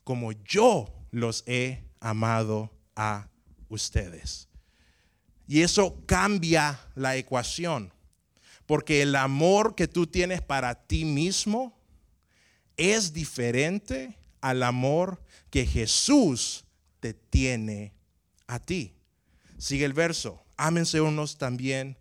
Como 0.05 0.33
yo 0.45 0.93
los 1.11 1.43
he 1.47 1.85
amado 2.01 2.71
a 2.95 3.31
ustedes. 3.71 4.47
Y 5.47 5.63
eso 5.63 6.03
cambia 6.05 6.79
la 6.95 7.17
ecuación, 7.17 7.95
porque 8.67 9.01
el 9.01 9.17
amor 9.17 9.75
que 9.75 9.89
tú 9.89 10.07
tienes 10.07 10.43
para 10.43 10.75
ti 10.75 11.07
mismo 11.07 11.81
es 12.77 13.15
diferente 13.15 14.18
al 14.41 14.63
amor 14.63 15.23
que 15.51 15.67
Jesús 15.67 16.65
te 17.01 17.15
tiene 17.15 17.95
a 18.47 18.59
ti. 18.59 18.95
Sigue 19.59 19.85
el 19.85 19.93
verso. 19.93 20.43
Ámense 20.57 21.01
unos 21.01 21.39
también, 21.39 21.97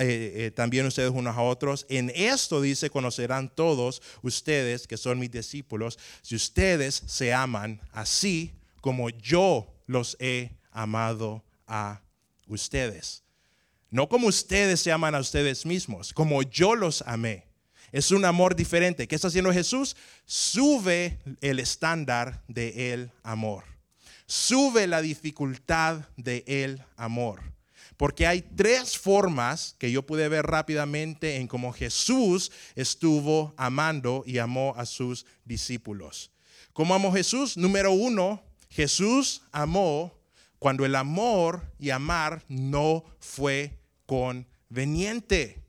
eh, 0.00 0.32
eh, 0.36 0.50
también 0.50 0.86
ustedes 0.86 1.10
unos 1.10 1.36
a 1.36 1.42
otros. 1.42 1.86
En 1.88 2.10
esto 2.14 2.60
dice, 2.60 2.90
conocerán 2.90 3.54
todos 3.54 4.02
ustedes 4.22 4.86
que 4.86 4.96
son 4.96 5.18
mis 5.18 5.30
discípulos, 5.30 5.98
si 6.22 6.34
ustedes 6.34 7.02
se 7.06 7.32
aman 7.32 7.80
así 7.92 8.52
como 8.80 9.10
yo 9.10 9.72
los 9.86 10.16
he 10.20 10.50
amado 10.70 11.44
a 11.66 12.02
ustedes. 12.46 13.22
No 13.90 14.08
como 14.08 14.26
ustedes 14.26 14.80
se 14.80 14.92
aman 14.92 15.14
a 15.14 15.20
ustedes 15.20 15.66
mismos, 15.66 16.12
como 16.12 16.42
yo 16.42 16.74
los 16.74 17.02
amé. 17.02 17.51
Es 17.92 18.10
un 18.10 18.24
amor 18.24 18.56
diferente. 18.56 19.06
¿Qué 19.06 19.14
está 19.14 19.28
haciendo 19.28 19.52
Jesús? 19.52 19.96
Sube 20.24 21.18
el 21.42 21.60
estándar 21.60 22.42
de 22.48 22.94
el 22.94 23.12
amor. 23.22 23.64
Sube 24.26 24.86
la 24.86 25.02
dificultad 25.02 26.08
de 26.16 26.42
el 26.46 26.82
amor. 26.96 27.42
Porque 27.98 28.26
hay 28.26 28.40
tres 28.40 28.98
formas 28.98 29.76
que 29.78 29.92
yo 29.92 30.06
pude 30.06 30.28
ver 30.28 30.46
rápidamente 30.46 31.36
en 31.36 31.46
cómo 31.46 31.72
Jesús 31.72 32.50
estuvo 32.74 33.54
amando 33.58 34.24
y 34.26 34.38
amó 34.38 34.74
a 34.76 34.86
sus 34.86 35.26
discípulos. 35.44 36.32
¿Cómo 36.72 36.94
amó 36.94 37.12
Jesús? 37.12 37.58
Número 37.58 37.92
uno, 37.92 38.42
Jesús 38.70 39.42
amó 39.52 40.18
cuando 40.58 40.86
el 40.86 40.94
amor 40.94 41.70
y 41.78 41.90
amar 41.90 42.42
no 42.48 43.04
fue 43.20 43.78
conveniente. 44.06 45.61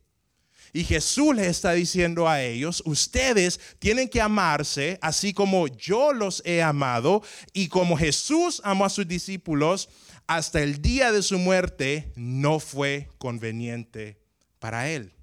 Y 0.75 0.83
Jesús 0.83 1.35
les 1.35 1.47
está 1.47 1.73
diciendo 1.73 2.27
a 2.27 2.41
ellos, 2.41 2.81
ustedes 2.85 3.59
tienen 3.77 4.09
que 4.09 4.19
amarse 4.19 4.97
así 5.03 5.31
como 5.31 5.67
yo 5.67 6.13
los 6.13 6.41
he 6.45 6.63
amado 6.63 7.21
y 7.53 7.67
como 7.67 7.95
Jesús 7.95 8.59
amó 8.63 8.85
a 8.85 8.89
sus 8.89 9.07
discípulos 9.07 9.87
hasta 10.25 10.63
el 10.63 10.81
día 10.81 11.11
de 11.11 11.21
su 11.21 11.37
muerte, 11.37 12.11
no 12.15 12.59
fue 12.59 13.07
conveniente 13.19 14.19
para 14.57 14.89
él. 14.89 15.13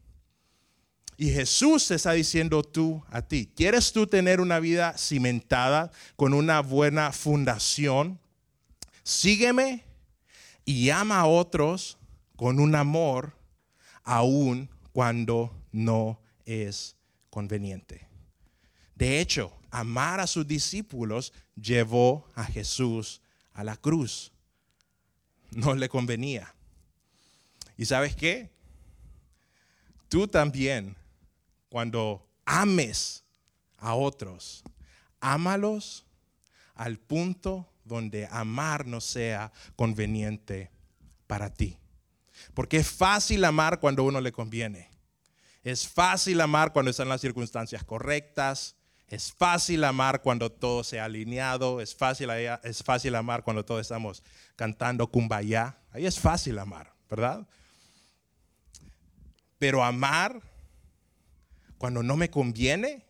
Y 1.16 1.30
Jesús 1.30 1.88
te 1.88 1.96
está 1.96 2.12
diciendo 2.12 2.62
tú 2.62 3.02
a 3.10 3.20
ti, 3.20 3.50
¿quieres 3.56 3.92
tú 3.92 4.06
tener 4.06 4.40
una 4.40 4.60
vida 4.60 4.96
cimentada 4.96 5.90
con 6.14 6.32
una 6.32 6.60
buena 6.60 7.10
fundación? 7.10 8.20
Sígueme 9.02 9.84
y 10.64 10.90
ama 10.90 11.18
a 11.18 11.26
otros 11.26 11.98
con 12.36 12.60
un 12.60 12.76
amor 12.76 13.36
aún 14.04 14.70
cuando 14.92 15.54
no 15.72 16.20
es 16.44 16.96
conveniente. 17.30 18.08
De 18.94 19.20
hecho, 19.20 19.56
amar 19.70 20.20
a 20.20 20.26
sus 20.26 20.46
discípulos 20.46 21.32
llevó 21.54 22.28
a 22.34 22.44
Jesús 22.44 23.22
a 23.52 23.64
la 23.64 23.76
cruz. 23.76 24.32
No 25.52 25.74
le 25.74 25.88
convenía. 25.88 26.54
¿Y 27.76 27.86
sabes 27.86 28.14
qué? 28.14 28.50
Tú 30.08 30.28
también 30.28 30.96
cuando 31.70 32.28
ames 32.44 33.24
a 33.78 33.94
otros, 33.94 34.62
ámalos 35.20 36.04
al 36.74 36.98
punto 36.98 37.72
donde 37.84 38.26
amar 38.30 38.86
no 38.86 39.00
sea 39.00 39.52
conveniente 39.76 40.70
para 41.26 41.52
ti. 41.52 41.78
Porque 42.54 42.78
es 42.78 42.90
fácil 42.90 43.44
amar 43.44 43.80
cuando 43.80 44.04
uno 44.04 44.20
le 44.20 44.32
conviene. 44.32 44.90
Es 45.62 45.86
fácil 45.86 46.40
amar 46.40 46.72
cuando 46.72 46.90
están 46.90 47.08
las 47.08 47.20
circunstancias 47.20 47.84
correctas. 47.84 48.76
Es 49.08 49.32
fácil 49.32 49.84
amar 49.84 50.22
cuando 50.22 50.50
todo 50.50 50.84
se 50.84 51.00
ha 51.00 51.04
alineado. 51.04 51.80
Es 51.80 51.94
fácil, 51.94 52.30
es 52.30 52.82
fácil 52.82 53.14
amar 53.14 53.42
cuando 53.42 53.64
todos 53.64 53.80
estamos 53.80 54.22
cantando 54.56 55.06
kumbaya. 55.08 55.78
Ahí 55.90 56.06
es 56.06 56.18
fácil 56.18 56.58
amar, 56.58 56.92
¿verdad? 57.08 57.46
Pero 59.58 59.84
amar 59.84 60.40
cuando 61.76 62.02
no 62.02 62.16
me 62.16 62.30
conviene, 62.30 63.04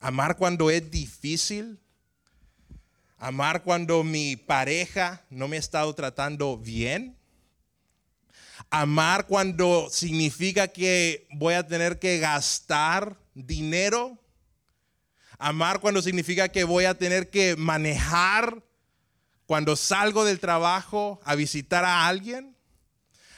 amar 0.00 0.36
cuando 0.36 0.70
es 0.70 0.90
difícil, 0.90 1.78
amar 3.16 3.62
cuando 3.62 4.04
mi 4.04 4.36
pareja 4.36 5.24
no 5.30 5.48
me 5.48 5.56
ha 5.56 5.60
estado 5.60 5.94
tratando 5.94 6.58
bien, 6.58 7.16
amar 8.70 9.26
cuando 9.26 9.88
significa 9.90 10.68
que 10.68 11.26
voy 11.32 11.54
a 11.54 11.66
tener 11.66 11.98
que 11.98 12.18
gastar 12.18 13.16
dinero, 13.34 14.18
amar 15.38 15.80
cuando 15.80 16.02
significa 16.02 16.48
que 16.48 16.64
voy 16.64 16.84
a 16.84 16.94
tener 16.94 17.30
que 17.30 17.56
manejar 17.56 18.62
cuando 19.46 19.76
salgo 19.76 20.24
del 20.24 20.40
trabajo 20.40 21.20
a 21.24 21.34
visitar 21.34 21.84
a 21.84 22.06
alguien, 22.06 22.56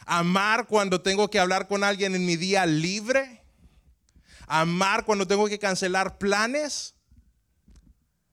amar 0.04 0.66
cuando 0.66 1.00
tengo 1.00 1.28
que 1.30 1.38
hablar 1.38 1.68
con 1.68 1.84
alguien 1.84 2.14
en 2.14 2.24
mi 2.24 2.36
día 2.36 2.64
libre 2.64 3.42
amar 4.46 5.04
cuando 5.04 5.26
tengo 5.26 5.46
que 5.48 5.58
cancelar 5.58 6.18
planes? 6.18 6.94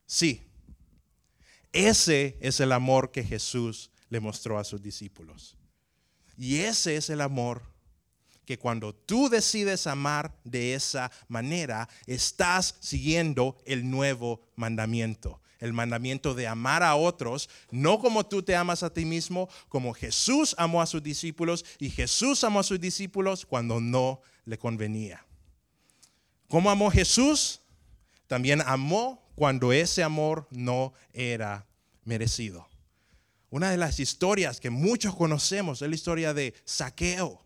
Sí. 0.06 0.42
Ese 1.72 2.38
es 2.40 2.60
el 2.60 2.72
amor 2.72 3.12
que 3.12 3.24
Jesús 3.24 3.90
le 4.10 4.20
mostró 4.20 4.60
a 4.60 4.64
sus 4.64 4.82
discípulos. 4.82 5.58
Y 6.38 6.60
ese 6.60 6.96
es 6.96 7.10
el 7.10 7.22
amor 7.22 7.62
que 8.46 8.58
cuando 8.60 8.94
tú 8.94 9.30
decides 9.30 9.88
amar 9.88 10.36
de 10.44 10.74
esa 10.74 11.12
manera, 11.28 11.88
estás 12.08 12.76
siguiendo 12.80 13.58
el 13.66 13.90
nuevo 13.90 14.42
mandamiento. 14.56 15.40
El 15.60 15.72
mandamiento 15.72 16.34
de 16.34 16.48
amar 16.48 16.84
a 16.84 16.96
otros, 16.96 17.50
no 17.72 18.00
como 18.00 18.26
tú 18.26 18.44
te 18.44 18.54
amas 18.54 18.84
a 18.84 18.92
ti 18.92 19.06
mismo, 19.06 19.48
como 19.70 19.94
Jesús 19.94 20.56
amó 20.58 20.82
a 20.82 20.86
sus 20.86 21.02
discípulos 21.02 21.64
y 21.80 21.90
Jesús 21.90 22.44
amó 22.44 22.60
a 22.60 22.64
sus 22.64 22.82
discípulos 22.82 23.46
cuando 23.46 23.80
no 23.80 24.22
le 24.44 24.58
convenía. 24.58 25.26
¿Cómo 26.50 26.70
amó 26.70 26.92
Jesús? 26.92 27.62
También 28.28 28.62
amó 28.66 29.24
cuando 29.36 29.72
ese 29.72 30.04
amor 30.04 30.48
no 30.52 30.94
era 31.14 31.66
merecido. 32.04 32.68
Una 33.54 33.70
de 33.70 33.78
las 33.78 34.00
historias 34.00 34.60
que 34.60 34.72
muchos 34.72 35.16
conocemos 35.16 35.84
es 35.84 35.88
la 35.88 35.94
historia 35.94 36.34
de 36.34 36.56
Saqueo. 36.66 37.46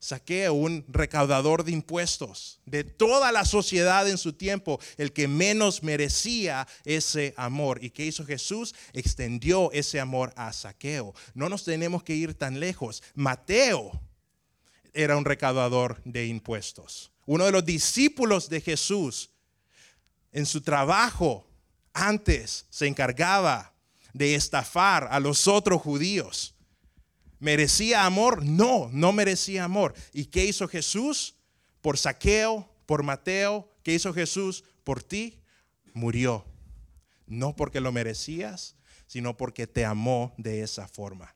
Saqueo, 0.00 0.54
un 0.54 0.84
recaudador 0.88 1.62
de 1.62 1.70
impuestos 1.70 2.58
de 2.66 2.82
toda 2.82 3.30
la 3.30 3.44
sociedad 3.44 4.08
en 4.08 4.18
su 4.18 4.32
tiempo, 4.32 4.80
el 4.96 5.12
que 5.12 5.28
menos 5.28 5.84
merecía 5.84 6.66
ese 6.84 7.32
amor. 7.36 7.78
¿Y 7.84 7.90
qué 7.90 8.06
hizo 8.06 8.26
Jesús? 8.26 8.74
Extendió 8.92 9.70
ese 9.70 10.00
amor 10.00 10.32
a 10.34 10.52
Saqueo. 10.52 11.14
No 11.34 11.48
nos 11.48 11.62
tenemos 11.62 12.02
que 12.02 12.16
ir 12.16 12.34
tan 12.34 12.58
lejos. 12.58 13.00
Mateo 13.14 13.92
era 14.92 15.16
un 15.16 15.24
recaudador 15.24 16.02
de 16.04 16.26
impuestos 16.26 17.12
uno 17.30 17.44
de 17.44 17.52
los 17.52 17.64
discípulos 17.64 18.48
de 18.48 18.60
Jesús, 18.60 19.30
en 20.32 20.46
su 20.46 20.62
trabajo 20.62 21.46
antes 21.92 22.66
se 22.70 22.88
encargaba 22.88 23.72
de 24.12 24.34
estafar 24.34 25.08
a 25.10 25.20
los 25.20 25.48
otros 25.48 25.80
judíos. 25.82 26.54
¿Merecía 27.38 28.04
amor? 28.04 28.44
No, 28.44 28.90
no 28.92 29.12
merecía 29.12 29.64
amor. 29.64 29.94
¿Y 30.12 30.26
qué 30.26 30.44
hizo 30.44 30.68
Jesús? 30.68 31.36
Por 31.80 31.96
saqueo, 31.96 32.68
por 32.86 33.02
Mateo, 33.02 33.72
¿qué 33.82 33.94
hizo 33.94 34.12
Jesús? 34.12 34.64
Por 34.84 35.02
ti, 35.02 35.40
murió. 35.94 36.44
No 37.26 37.56
porque 37.56 37.80
lo 37.80 37.92
merecías, 37.92 38.76
sino 39.06 39.36
porque 39.36 39.66
te 39.66 39.84
amó 39.84 40.34
de 40.36 40.62
esa 40.62 40.86
forma. 40.86 41.34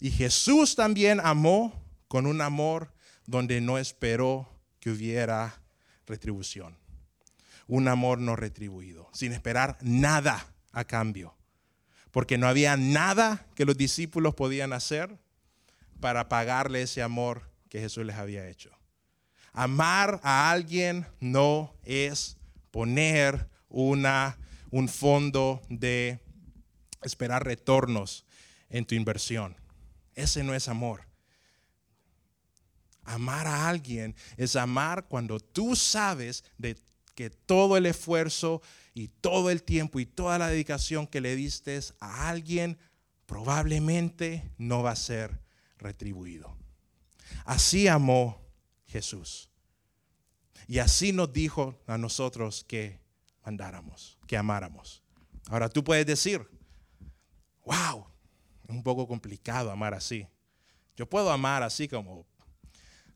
Y 0.00 0.10
Jesús 0.10 0.76
también 0.76 1.20
amó 1.20 1.82
con 2.08 2.26
un 2.26 2.40
amor 2.40 2.92
donde 3.26 3.60
no 3.60 3.78
esperó 3.78 4.48
que 4.80 4.90
hubiera 4.90 5.60
retribución. 6.06 6.76
un 7.66 7.88
amor 7.88 8.18
no 8.18 8.36
retribuido, 8.36 9.08
sin 9.14 9.32
esperar 9.32 9.78
nada 9.80 10.54
a 10.72 10.84
cambio, 10.84 11.34
porque 12.14 12.38
no 12.38 12.46
había 12.46 12.76
nada 12.76 13.44
que 13.56 13.64
los 13.64 13.76
discípulos 13.76 14.36
podían 14.36 14.72
hacer 14.72 15.18
para 15.98 16.28
pagarle 16.28 16.82
ese 16.82 17.02
amor 17.02 17.50
que 17.68 17.80
Jesús 17.80 18.06
les 18.06 18.14
había 18.14 18.48
hecho. 18.48 18.70
Amar 19.52 20.20
a 20.22 20.52
alguien 20.52 21.08
no 21.18 21.74
es 21.82 22.36
poner 22.70 23.48
una, 23.68 24.38
un 24.70 24.88
fondo 24.88 25.60
de 25.68 26.20
esperar 27.02 27.44
retornos 27.44 28.24
en 28.70 28.84
tu 28.84 28.94
inversión. 28.94 29.56
Ese 30.14 30.44
no 30.44 30.54
es 30.54 30.68
amor. 30.68 31.08
Amar 33.02 33.48
a 33.48 33.68
alguien 33.68 34.14
es 34.36 34.54
amar 34.54 35.08
cuando 35.08 35.40
tú 35.40 35.74
sabes 35.74 36.44
de 36.58 36.78
que 37.16 37.28
todo 37.30 37.76
el 37.76 37.86
esfuerzo 37.86 38.62
y 38.94 39.08
todo 39.08 39.50
el 39.50 39.64
tiempo 39.64 39.98
y 39.98 40.06
toda 40.06 40.38
la 40.38 40.48
dedicación 40.48 41.06
que 41.06 41.20
le 41.20 41.34
diste 41.34 41.78
a 41.98 42.28
alguien 42.28 42.78
probablemente 43.26 44.52
no 44.56 44.82
va 44.82 44.92
a 44.92 44.96
ser 44.96 45.40
retribuido. 45.78 46.56
Así 47.44 47.88
amó 47.88 48.40
Jesús. 48.86 49.50
Y 50.68 50.78
así 50.78 51.12
nos 51.12 51.32
dijo 51.32 51.82
a 51.86 51.98
nosotros 51.98 52.64
que 52.64 53.00
mandáramos, 53.44 54.16
que 54.26 54.36
amáramos. 54.36 55.02
Ahora 55.48 55.68
tú 55.68 55.84
puedes 55.84 56.06
decir, 56.06 56.48
wow, 57.64 58.06
es 58.62 58.70
un 58.70 58.82
poco 58.82 59.06
complicado 59.06 59.70
amar 59.70 59.92
así. 59.92 60.26
Yo 60.96 61.08
puedo 61.08 61.30
amar 61.30 61.62
así 61.62 61.88
como 61.88 62.24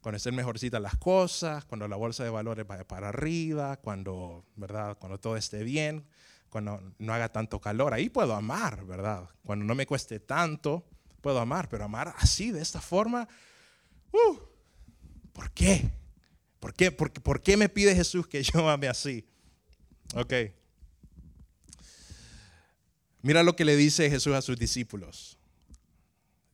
cuando 0.00 0.16
estén 0.16 0.34
mejorcitas 0.34 0.80
las 0.80 0.96
cosas, 0.96 1.64
cuando 1.64 1.88
la 1.88 1.96
bolsa 1.96 2.24
de 2.24 2.30
valores 2.30 2.66
vaya 2.66 2.86
para 2.86 3.08
arriba, 3.08 3.76
cuando, 3.78 4.44
¿verdad? 4.56 4.96
Cuando 4.98 5.18
todo 5.18 5.36
esté 5.36 5.64
bien, 5.64 6.06
cuando 6.48 6.94
no 6.98 7.12
haga 7.12 7.30
tanto 7.30 7.60
calor. 7.60 7.92
Ahí 7.94 8.08
puedo 8.08 8.34
amar, 8.34 8.84
¿verdad? 8.84 9.28
Cuando 9.44 9.64
no 9.64 9.74
me 9.74 9.86
cueste 9.86 10.20
tanto, 10.20 10.86
puedo 11.20 11.40
amar, 11.40 11.68
pero 11.68 11.84
amar 11.84 12.14
así, 12.18 12.52
de 12.52 12.62
esta 12.62 12.80
forma, 12.80 13.28
uh, 14.12 14.38
¿por 15.32 15.50
qué? 15.50 15.90
¿Por 16.60 16.74
qué? 16.74 16.90
¿Por, 16.90 17.12
¿Por 17.12 17.40
qué 17.42 17.56
me 17.56 17.68
pide 17.68 17.94
Jesús 17.94 18.26
que 18.26 18.42
yo 18.42 18.68
ame 18.68 18.88
así? 18.88 19.26
Ok. 20.14 20.32
Mira 23.22 23.42
lo 23.42 23.56
que 23.56 23.64
le 23.64 23.76
dice 23.76 24.08
Jesús 24.08 24.34
a 24.34 24.42
sus 24.42 24.58
discípulos. 24.58 25.38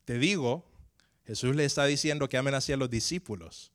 Te 0.05 0.19
digo 0.19 0.67
Jesús 1.27 1.57
le 1.57 1.65
está 1.65 1.87
diciendo 1.87 2.29
que 2.29 2.37
amen 2.37 2.55
así 2.55 2.73
a 2.73 2.77
los 2.77 2.91
discípulos. 2.91 3.73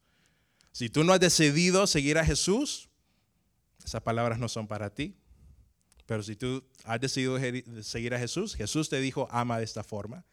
Si 0.71 0.89
tú 0.89 1.03
no 1.03 1.13
has 1.13 1.19
decidido 1.19 1.87
seguir 1.87 2.17
a 2.17 2.25
Jesús, 2.25 2.89
esas 3.83 4.01
palabras 4.01 4.39
no 4.39 4.47
son 4.47 4.67
para 4.67 4.93
ti. 4.93 5.15
Pero 6.05 6.23
si 6.23 6.35
tú 6.35 6.63
has 6.85 6.99
decidido 6.99 7.37
seguir 7.83 8.13
a 8.13 8.19
Jesús, 8.19 8.55
Jesús 8.55 8.89
te 8.89 8.99
dijo, 8.99 9.27
ama 9.31 9.57
de 9.57 9.65
esta 9.65 9.83
forma. 9.83 10.25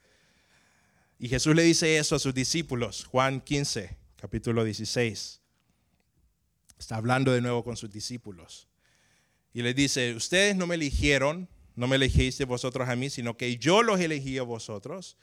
Y 1.18 1.28
Jesús 1.28 1.54
le 1.54 1.62
dice 1.62 1.98
eso 1.98 2.16
a 2.16 2.18
sus 2.18 2.34
discípulos, 2.34 3.04
Juan 3.04 3.40
15, 3.40 3.96
capítulo 4.16 4.64
16. 4.64 5.40
Está 6.78 6.96
hablando 6.96 7.32
de 7.32 7.40
nuevo 7.40 7.64
con 7.64 7.76
sus 7.76 7.90
discípulos. 7.90 8.68
Y 9.54 9.62
les 9.62 9.74
dice, 9.74 10.14
ustedes 10.14 10.56
no 10.56 10.66
me 10.66 10.74
eligieron, 10.74 11.48
no 11.74 11.88
me 11.88 11.96
elegiste 11.96 12.44
vosotros 12.44 12.88
a 12.88 12.96
mí, 12.96 13.08
sino 13.08 13.36
que 13.36 13.56
yo 13.56 13.82
los 13.82 14.00
elegí 14.00 14.36
a 14.36 14.42
vosotros 14.42 15.16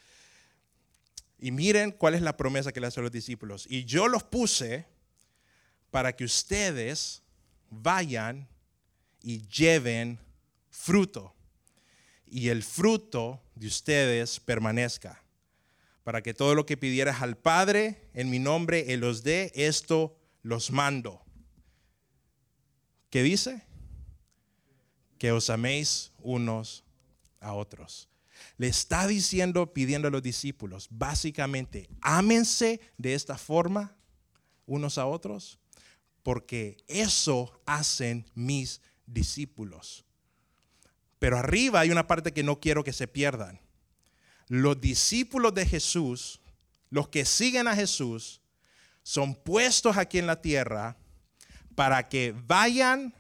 y 1.44 1.52
miren 1.52 1.92
cuál 1.92 2.16
es 2.16 2.22
la 2.22 2.38
promesa 2.38 2.72
que 2.72 2.80
le 2.80 2.88
hace 2.88 3.02
a 3.02 3.04
los 3.04 3.12
discípulos. 3.12 3.66
Y 3.70 3.84
yo 3.84 4.08
los 4.08 4.24
puse 4.24 4.88
para 5.92 6.16
que 6.16 6.24
ustedes 6.24 7.22
vayan 7.70 8.48
y 9.22 9.46
lleven 9.50 10.20
fruto. 10.70 11.36
Y 12.26 12.48
el 12.48 12.64
fruto 12.64 13.44
de 13.56 13.68
ustedes 13.68 14.40
permanezca. 14.40 15.22
Para 16.06 16.24
que 16.24 16.34
todo 16.34 16.56
lo 16.56 16.66
que 16.66 16.78
pidieras 16.78 17.22
al 17.22 17.36
Padre 17.36 18.10
en 18.14 18.30
mi 18.30 18.40
nombre, 18.40 18.94
Él 18.94 19.02
los 19.02 19.22
dé. 19.24 19.52
Esto 19.54 20.18
los 20.44 20.72
mando. 20.72 21.26
¿Qué 23.10 23.22
dice? 23.22 23.64
Que 25.18 25.34
os 25.34 25.50
améis 25.50 26.14
unos 26.22 26.86
a 27.42 27.52
otros 27.52 28.08
le 28.58 28.68
está 28.68 29.08
diciendo, 29.08 29.74
pidiendo 29.74 30.08
a 30.08 30.12
los 30.12 30.24
discípulos, 30.24 30.88
básicamente, 30.92 31.90
ámense 32.02 32.80
de 32.98 33.14
esta 33.14 33.38
forma 33.38 33.96
unos 34.66 34.98
a 34.98 35.06
otros, 35.06 35.60
porque 36.24 36.78
eso 36.88 37.62
hacen 37.66 38.26
mis 38.34 38.82
discípulos. 39.06 40.06
Pero 41.20 41.38
arriba 41.38 41.82
hay 41.82 41.90
una 41.90 42.08
parte 42.08 42.34
que 42.34 42.44
no 42.44 42.60
quiero 42.60 42.84
que 42.84 42.94
se 42.94 43.08
pierdan. 43.08 43.60
Los 44.48 44.80
discípulos 44.80 45.54
de 45.54 45.66
Jesús, 45.66 46.42
los 46.90 47.10
que 47.10 47.26
siguen 47.26 47.68
a 47.68 47.76
Jesús, 47.76 48.42
son 49.04 49.36
puestos 49.36 49.98
aquí 49.98 50.20
en 50.20 50.28
la 50.28 50.42
tierra 50.42 50.98
para 51.76 52.08
que 52.08 52.34
vayan 52.46 53.14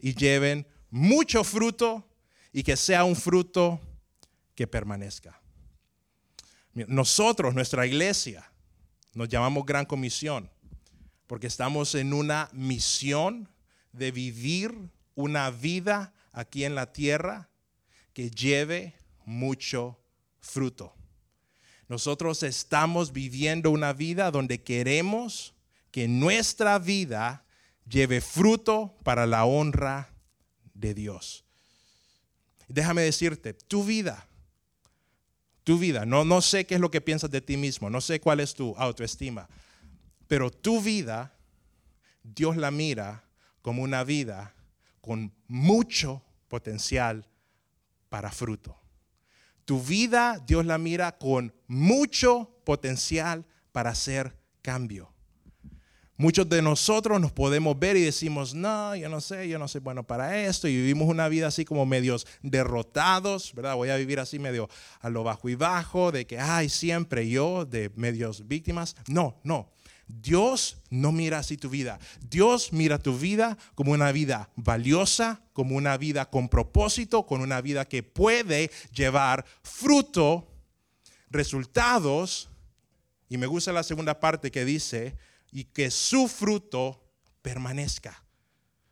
y 0.00 0.14
lleven 0.14 0.66
mucho 0.90 1.44
fruto 1.44 2.08
y 2.52 2.62
que 2.62 2.76
sea 2.76 3.04
un 3.04 3.16
fruto 3.16 3.80
que 4.58 4.66
permanezca. 4.66 5.40
Nosotros, 6.74 7.54
nuestra 7.54 7.86
iglesia, 7.86 8.50
nos 9.14 9.28
llamamos 9.28 9.64
Gran 9.64 9.86
Comisión 9.86 10.50
porque 11.28 11.46
estamos 11.46 11.94
en 11.94 12.12
una 12.12 12.48
misión 12.52 13.48
de 13.92 14.10
vivir 14.10 14.74
una 15.14 15.52
vida 15.52 16.12
aquí 16.32 16.64
en 16.64 16.74
la 16.74 16.92
tierra 16.92 17.50
que 18.12 18.32
lleve 18.32 18.96
mucho 19.24 20.00
fruto. 20.40 20.92
Nosotros 21.86 22.42
estamos 22.42 23.12
viviendo 23.12 23.70
una 23.70 23.92
vida 23.92 24.32
donde 24.32 24.64
queremos 24.64 25.54
que 25.92 26.08
nuestra 26.08 26.80
vida 26.80 27.46
lleve 27.88 28.20
fruto 28.20 28.96
para 29.04 29.24
la 29.24 29.44
honra 29.44 30.12
de 30.74 30.94
Dios. 30.94 31.44
Déjame 32.66 33.02
decirte, 33.02 33.54
tu 33.54 33.84
vida 33.84 34.27
tu 35.68 35.78
vida. 35.78 36.06
No, 36.06 36.24
no 36.24 36.40
sé 36.40 36.64
qué 36.64 36.76
es 36.76 36.80
lo 36.80 36.90
que 36.90 37.02
piensas 37.02 37.30
de 37.30 37.42
ti 37.42 37.58
mismo, 37.58 37.90
no 37.90 38.00
sé 38.00 38.20
cuál 38.20 38.40
es 38.40 38.54
tu 38.54 38.74
autoestima, 38.78 39.50
pero 40.26 40.50
tu 40.50 40.80
vida, 40.80 41.34
Dios 42.22 42.56
la 42.56 42.70
mira 42.70 43.22
como 43.60 43.82
una 43.82 44.02
vida 44.02 44.54
con 45.02 45.30
mucho 45.46 46.22
potencial 46.48 47.26
para 48.08 48.32
fruto. 48.32 48.80
Tu 49.66 49.78
vida, 49.78 50.42
Dios 50.46 50.64
la 50.64 50.78
mira 50.78 51.18
con 51.18 51.52
mucho 51.66 52.48
potencial 52.64 53.44
para 53.70 53.90
hacer 53.90 54.38
cambio. 54.62 55.12
Muchos 56.20 56.48
de 56.48 56.60
nosotros 56.62 57.20
nos 57.20 57.30
podemos 57.30 57.78
ver 57.78 57.96
y 57.96 58.02
decimos, 58.02 58.52
no, 58.52 58.96
yo 58.96 59.08
no 59.08 59.20
sé, 59.20 59.48
yo 59.48 59.56
no 59.56 59.68
soy 59.68 59.80
bueno 59.80 60.02
para 60.02 60.44
esto, 60.44 60.66
y 60.66 60.74
vivimos 60.74 61.08
una 61.08 61.28
vida 61.28 61.46
así 61.46 61.64
como 61.64 61.86
medios 61.86 62.26
derrotados, 62.42 63.54
¿verdad? 63.54 63.76
Voy 63.76 63.90
a 63.90 63.96
vivir 63.96 64.18
así 64.18 64.40
medio 64.40 64.68
a 65.00 65.10
lo 65.10 65.22
bajo 65.22 65.48
y 65.48 65.54
bajo, 65.54 66.10
de 66.10 66.26
que, 66.26 66.40
ay, 66.40 66.70
siempre 66.70 67.28
yo, 67.28 67.64
de 67.64 67.92
medios 67.94 68.48
víctimas. 68.48 68.96
No, 69.06 69.38
no. 69.44 69.70
Dios 70.08 70.78
no 70.90 71.12
mira 71.12 71.38
así 71.38 71.56
tu 71.56 71.70
vida. 71.70 72.00
Dios 72.28 72.72
mira 72.72 72.98
tu 72.98 73.16
vida 73.16 73.56
como 73.76 73.92
una 73.92 74.10
vida 74.10 74.50
valiosa, 74.56 75.40
como 75.52 75.76
una 75.76 75.96
vida 75.98 76.28
con 76.28 76.48
propósito, 76.48 77.26
con 77.26 77.42
una 77.42 77.60
vida 77.60 77.84
que 77.84 78.02
puede 78.02 78.72
llevar 78.92 79.44
fruto, 79.62 80.48
resultados. 81.30 82.48
Y 83.28 83.36
me 83.36 83.46
gusta 83.46 83.72
la 83.72 83.84
segunda 83.84 84.18
parte 84.18 84.50
que 84.50 84.64
dice, 84.64 85.14
y 85.50 85.64
que 85.64 85.90
su 85.90 86.28
fruto 86.28 87.04
permanezca. 87.42 88.24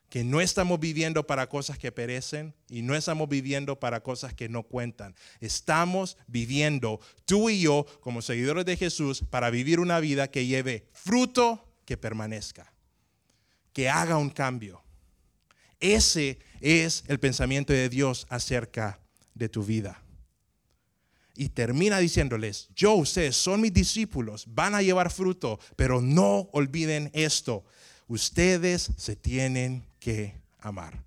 Que 0.09 0.25
no 0.25 0.41
estamos 0.41 0.81
viviendo 0.81 1.27
para 1.27 1.49
cosas 1.49 1.79
que 1.79 1.93
perecen 1.93 2.55
y 2.69 2.83
no 2.83 2.95
estamos 2.95 3.29
viviendo 3.29 3.79
para 3.81 4.03
cosas 4.03 4.33
que 4.35 4.49
no 4.49 4.63
cuentan. 4.63 5.15
Estamos 5.41 6.17
viviendo, 6.27 7.01
tú 7.25 7.51
y 7.51 7.61
yo, 7.61 7.85
como 8.01 8.23
seguidores 8.23 8.65
de 8.65 8.77
Jesús, 8.77 9.25
para 9.29 9.51
vivir 9.51 9.81
una 9.81 10.01
vida 10.01 10.31
que 10.31 10.47
lleve 10.47 10.89
fruto 10.93 11.69
que 11.85 11.97
permanezca, 11.97 12.73
que 13.73 13.89
haga 13.89 14.17
un 14.17 14.31
cambio. 14.31 14.83
Ese 15.81 16.39
es 16.61 17.05
el 17.09 17.21
pensamiento 17.21 17.73
de 17.73 17.89
Dios 17.89 18.27
acerca 18.31 19.01
de 19.35 19.49
tu 19.49 19.65
vida 19.65 20.06
y 21.37 21.49
termina 21.51 21.99
diciéndoles, 21.99 22.69
yo, 22.75 22.95
ustedes 22.95 23.37
son 23.37 23.61
mis 23.61 23.73
discípulos, 23.73 24.45
van 24.49 24.75
a 24.75 24.83
llevar 24.83 25.11
fruto, 25.11 25.59
pero 25.77 26.01
no 26.01 26.49
olviden 26.53 27.11
esto, 27.13 27.65
ustedes 28.09 28.91
se 28.97 29.17
tienen 29.17 29.87
que 29.99 30.35
amar. 30.59 31.05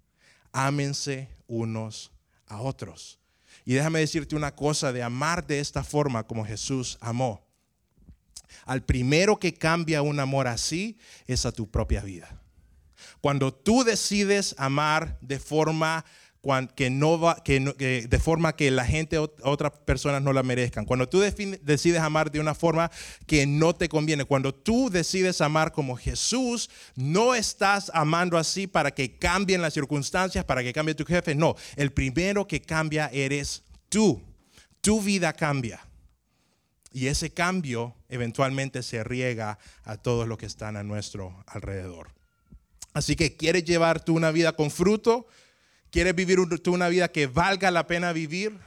Ámense 0.51 1.29
unos 1.47 2.11
a 2.47 2.61
otros. 2.61 3.19
Y 3.65 3.73
déjame 3.73 3.99
decirte 3.99 4.35
una 4.35 4.55
cosa 4.55 4.91
de 4.91 5.03
amar 5.03 5.45
de 5.45 5.59
esta 5.59 5.83
forma 5.83 6.25
como 6.25 6.45
Jesús 6.45 6.97
amó. 7.01 7.47
Al 8.65 8.83
primero 8.83 9.39
que 9.39 9.53
cambia 9.53 10.01
un 10.01 10.19
amor 10.19 10.47
así 10.47 10.97
es 11.27 11.45
a 11.45 11.51
tu 11.51 11.69
propia 11.69 12.01
vida. 12.01 12.41
Cuando 13.21 13.53
tú 13.53 13.83
decides 13.83 14.55
amar 14.57 15.17
de 15.21 15.39
forma 15.39 16.05
que 16.75 16.89
no 16.89 17.19
va, 17.19 17.43
que, 17.43 17.59
de 17.59 18.19
forma 18.19 18.55
que 18.55 18.71
la 18.71 18.85
gente, 18.85 19.17
otras 19.17 19.71
personas 19.85 20.21
no 20.21 20.31
la 20.31 20.41
merezcan. 20.41 20.85
Cuando 20.85 21.09
tú 21.09 21.19
decides 21.19 21.99
amar 21.99 22.31
de 22.31 22.39
una 22.39 22.55
forma 22.55 22.89
que 23.27 23.45
no 23.45 23.75
te 23.75 23.89
conviene. 23.89 24.23
Cuando 24.23 24.53
tú 24.53 24.89
decides 24.89 25.41
amar 25.41 25.71
como 25.73 25.97
Jesús, 25.97 26.69
no 26.95 27.35
estás 27.35 27.91
amando 27.93 28.37
así 28.37 28.67
para 28.67 28.91
que 28.91 29.17
cambien 29.17 29.61
las 29.61 29.73
circunstancias, 29.73 30.45
para 30.45 30.63
que 30.63 30.73
cambie 30.73 30.95
tu 30.95 31.05
jefe. 31.05 31.35
No, 31.35 31.55
el 31.75 31.91
primero 31.91 32.47
que 32.47 32.61
cambia 32.61 33.09
eres 33.11 33.63
tú. 33.89 34.21
Tu 34.81 35.01
vida 35.01 35.33
cambia. 35.33 35.81
Y 36.91 37.07
ese 37.07 37.31
cambio 37.31 37.95
eventualmente 38.07 38.81
se 38.81 39.03
riega 39.03 39.59
a 39.83 39.97
todos 39.97 40.27
los 40.27 40.37
que 40.37 40.45
están 40.45 40.77
a 40.77 40.83
nuestro 40.83 41.43
alrededor. 41.47 42.11
Así 42.93 43.15
que 43.15 43.35
quieres 43.35 43.65
llevar 43.65 44.03
tú 44.03 44.15
una 44.15 44.31
vida 44.31 44.53
con 44.53 44.71
fruto, 44.71 45.27
quieres 45.91 46.15
vivir 46.15 46.39
una 46.39 46.89
vida 46.89 47.11
que 47.11 47.27
valga 47.27 47.71
la 47.71 47.87
pena 47.87 48.13
vivir, 48.13 48.57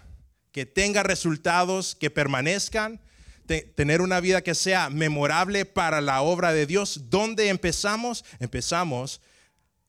que 0.51 0.67
tenga 0.67 1.03
resultados 1.03 1.95
que 1.95 2.11
permanezcan, 2.11 3.01
tener 3.75 4.01
una 4.01 4.21
vida 4.21 4.43
que 4.43 4.55
sea 4.55 4.91
memorable 4.91 5.65
para 5.65 6.01
la 6.01 6.23
obra 6.23 6.53
de 6.53 6.67
Dios. 6.67 7.11
¿Dónde 7.11 7.49
empezamos? 7.49 8.25
Empezamos 8.39 9.21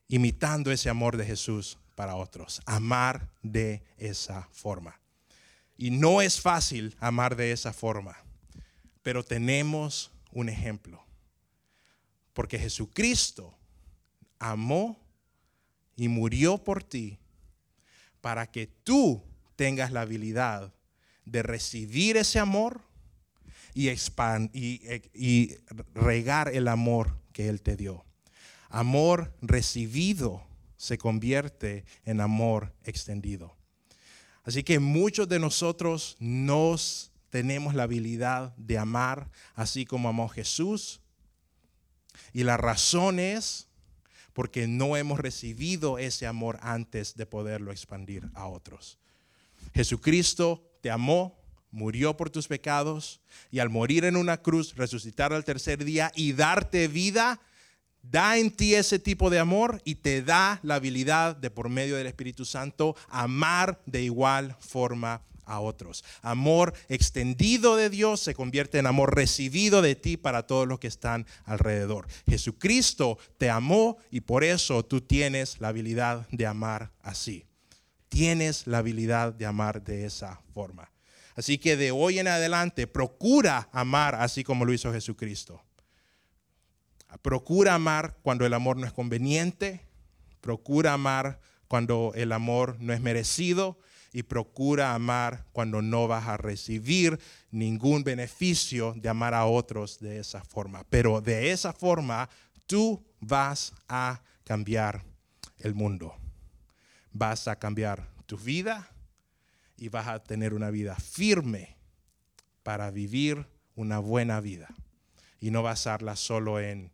imitando 0.07 0.71
ese 0.71 0.89
amor 0.89 1.17
de 1.17 1.25
Jesús 1.25 1.77
para 1.95 2.15
otros, 2.15 2.61
amar 2.65 3.29
de 3.41 3.83
esa 3.97 4.47
forma. 4.51 4.99
Y 5.77 5.91
no 5.91 6.21
es 6.21 6.39
fácil 6.39 6.95
amar 6.99 7.35
de 7.35 7.51
esa 7.51 7.73
forma, 7.73 8.17
pero 9.01 9.23
tenemos 9.23 10.11
un 10.31 10.49
ejemplo. 10.49 11.03
Porque 12.33 12.57
Jesucristo 12.57 13.55
amó 14.39 14.99
y 15.95 16.07
murió 16.07 16.57
por 16.57 16.83
ti 16.83 17.19
para 18.23 18.49
que 18.49 18.67
tú 18.67 19.21
tengas 19.57 19.91
la 19.91 19.99
habilidad 19.99 20.73
de 21.25 21.43
recibir 21.43 22.15
ese 22.15 22.39
amor 22.39 22.79
y, 23.73 23.89
y 25.13 25.55
regar 25.93 26.47
el 26.47 26.69
amor 26.69 27.19
que 27.33 27.49
Él 27.49 27.61
te 27.61 27.75
dio. 27.75 28.05
Amor 28.69 29.35
recibido 29.41 30.41
se 30.77 30.97
convierte 30.97 31.83
en 32.05 32.21
amor 32.21 32.73
extendido. 32.85 33.57
Así 34.45 34.63
que 34.63 34.79
muchos 34.79 35.27
de 35.27 35.39
nosotros 35.39 36.15
nos 36.17 37.11
tenemos 37.29 37.75
la 37.75 37.83
habilidad 37.83 38.55
de 38.55 38.77
amar 38.77 39.29
así 39.53 39.83
como 39.83 40.07
amó 40.07 40.29
Jesús. 40.29 41.01
Y 42.31 42.45
la 42.45 42.55
razón 42.55 43.19
es 43.19 43.67
porque 44.33 44.67
no 44.67 44.97
hemos 44.97 45.19
recibido 45.19 45.97
ese 45.97 46.27
amor 46.27 46.57
antes 46.61 47.15
de 47.15 47.25
poderlo 47.25 47.71
expandir 47.71 48.29
a 48.33 48.47
otros. 48.47 48.97
Jesucristo 49.73 50.69
te 50.81 50.91
amó, 50.91 51.39
murió 51.71 52.17
por 52.17 52.29
tus 52.29 52.47
pecados 52.47 53.21
y 53.51 53.59
al 53.59 53.69
morir 53.69 54.05
en 54.05 54.15
una 54.15 54.37
cruz, 54.37 54.75
resucitar 54.75 55.33
al 55.33 55.45
tercer 55.45 55.83
día 55.85 56.11
y 56.15 56.33
darte 56.33 56.87
vida, 56.87 57.39
da 58.01 58.37
en 58.37 58.51
ti 58.51 58.75
ese 58.75 58.99
tipo 58.99 59.29
de 59.29 59.39
amor 59.39 59.81
y 59.85 59.95
te 59.95 60.21
da 60.21 60.59
la 60.61 60.75
habilidad 60.75 61.35
de 61.35 61.49
por 61.49 61.69
medio 61.69 61.95
del 61.95 62.07
Espíritu 62.07 62.45
Santo 62.45 62.95
amar 63.07 63.81
de 63.85 64.03
igual 64.03 64.55
forma 64.59 65.21
a 65.45 65.59
otros. 65.59 66.03
Amor 66.21 66.73
extendido 66.89 67.75
de 67.75 67.89
Dios 67.89 68.19
se 68.19 68.33
convierte 68.33 68.79
en 68.79 68.87
amor 68.87 69.15
recibido 69.15 69.81
de 69.81 69.95
ti 69.95 70.17
para 70.17 70.47
todos 70.47 70.67
los 70.67 70.79
que 70.79 70.87
están 70.87 71.25
alrededor. 71.45 72.07
Jesucristo 72.27 73.17
te 73.37 73.49
amó 73.49 73.97
y 74.11 74.21
por 74.21 74.43
eso 74.43 74.83
tú 74.83 75.01
tienes 75.01 75.59
la 75.59 75.69
habilidad 75.69 76.27
de 76.31 76.45
amar 76.45 76.91
así. 77.01 77.45
Tienes 78.09 78.67
la 78.67 78.79
habilidad 78.79 79.33
de 79.33 79.45
amar 79.45 79.83
de 79.83 80.05
esa 80.05 80.41
forma. 80.53 80.91
Así 81.35 81.57
que 81.57 81.75
de 81.77 81.91
hoy 81.91 82.19
en 82.19 82.27
adelante 82.27 82.85
procura 82.85 83.69
amar 83.71 84.15
así 84.15 84.43
como 84.43 84.65
lo 84.65 84.73
hizo 84.73 84.93
Jesucristo. 84.93 85.63
Procura 87.21 87.75
amar 87.75 88.17
cuando 88.21 88.45
el 88.45 88.53
amor 88.53 88.77
no 88.77 88.85
es 88.85 88.93
conveniente. 88.93 89.81
Procura 90.41 90.93
amar 90.93 91.39
cuando 91.67 92.11
el 92.15 92.31
amor 92.31 92.77
no 92.79 92.93
es 92.93 93.01
merecido. 93.01 93.79
Y 94.13 94.23
procura 94.23 94.93
amar 94.93 95.47
cuando 95.51 95.81
no 95.81 96.07
vas 96.07 96.27
a 96.27 96.37
recibir 96.37 97.19
ningún 97.51 98.03
beneficio 98.03 98.93
de 98.95 99.09
amar 99.09 99.33
a 99.33 99.45
otros 99.45 99.99
de 99.99 100.19
esa 100.19 100.43
forma. 100.43 100.85
Pero 100.89 101.19
de 101.19 101.51
esa 101.51 101.73
forma 101.73 102.29
tú 102.67 103.03
vas 103.19 103.73
a 103.89 104.21
cambiar 104.45 105.03
el 105.59 105.73
mundo. 105.73 106.15
Vas 107.11 107.47
a 107.47 107.57
cambiar 107.57 108.07
tu 108.25 108.37
vida 108.37 108.89
y 109.77 109.89
vas 109.89 110.07
a 110.07 110.23
tener 110.23 110.53
una 110.53 110.69
vida 110.69 110.95
firme 110.95 111.75
para 112.61 112.91
vivir 112.91 113.45
una 113.75 113.99
buena 113.99 114.39
vida 114.39 114.69
y 115.39 115.51
no 115.51 115.63
basarla 115.63 116.15
solo 116.15 116.59
en 116.59 116.93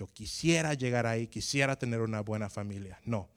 yo 0.00 0.06
quisiera 0.06 0.72
llegar 0.72 1.06
ahí, 1.06 1.26
quisiera 1.26 1.76
tener 1.76 2.00
una 2.00 2.20
buena 2.22 2.48
familia. 2.48 2.98
No, 3.04 3.28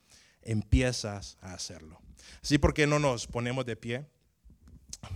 empiezas 0.46 1.38
a 1.42 1.54
hacerlo. 1.54 2.00
Así 2.42 2.58
porque 2.58 2.88
no 2.88 3.00
nos 3.00 3.28
ponemos 3.28 3.66
de 3.66 3.76
pie. 3.76 4.06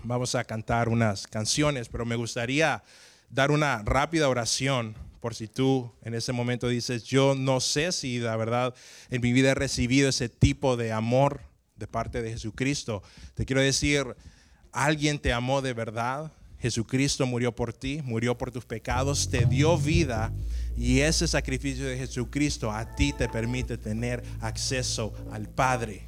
Vamos 0.03 0.35
a 0.35 0.43
cantar 0.43 0.89
unas 0.89 1.27
canciones, 1.27 1.89
pero 1.89 2.05
me 2.05 2.15
gustaría 2.15 2.83
dar 3.29 3.51
una 3.51 3.81
rápida 3.83 4.29
oración 4.29 4.95
por 5.19 5.35
si 5.35 5.47
tú 5.47 5.91
en 6.03 6.13
ese 6.13 6.31
momento 6.31 6.67
dices, 6.67 7.03
yo 7.03 7.35
no 7.35 7.59
sé 7.59 7.91
si 7.91 8.19
la 8.19 8.35
verdad 8.35 8.73
en 9.09 9.21
mi 9.21 9.33
vida 9.33 9.51
he 9.51 9.55
recibido 9.55 10.09
ese 10.09 10.29
tipo 10.29 10.77
de 10.77 10.91
amor 10.91 11.41
de 11.75 11.87
parte 11.87 12.21
de 12.21 12.31
Jesucristo. 12.31 13.03
Te 13.33 13.45
quiero 13.45 13.61
decir, 13.61 14.15
alguien 14.71 15.19
te 15.19 15.33
amó 15.33 15.61
de 15.61 15.73
verdad. 15.73 16.31
Jesucristo 16.59 17.25
murió 17.25 17.55
por 17.55 17.73
ti, 17.73 18.01
murió 18.03 18.37
por 18.37 18.51
tus 18.51 18.65
pecados, 18.65 19.29
te 19.29 19.45
dio 19.45 19.77
vida 19.77 20.31
y 20.77 21.01
ese 21.01 21.27
sacrificio 21.27 21.87
de 21.87 21.97
Jesucristo 21.97 22.71
a 22.71 22.95
ti 22.95 23.11
te 23.11 23.27
permite 23.27 23.79
tener 23.79 24.23
acceso 24.41 25.11
al 25.31 25.49
Padre. 25.49 26.07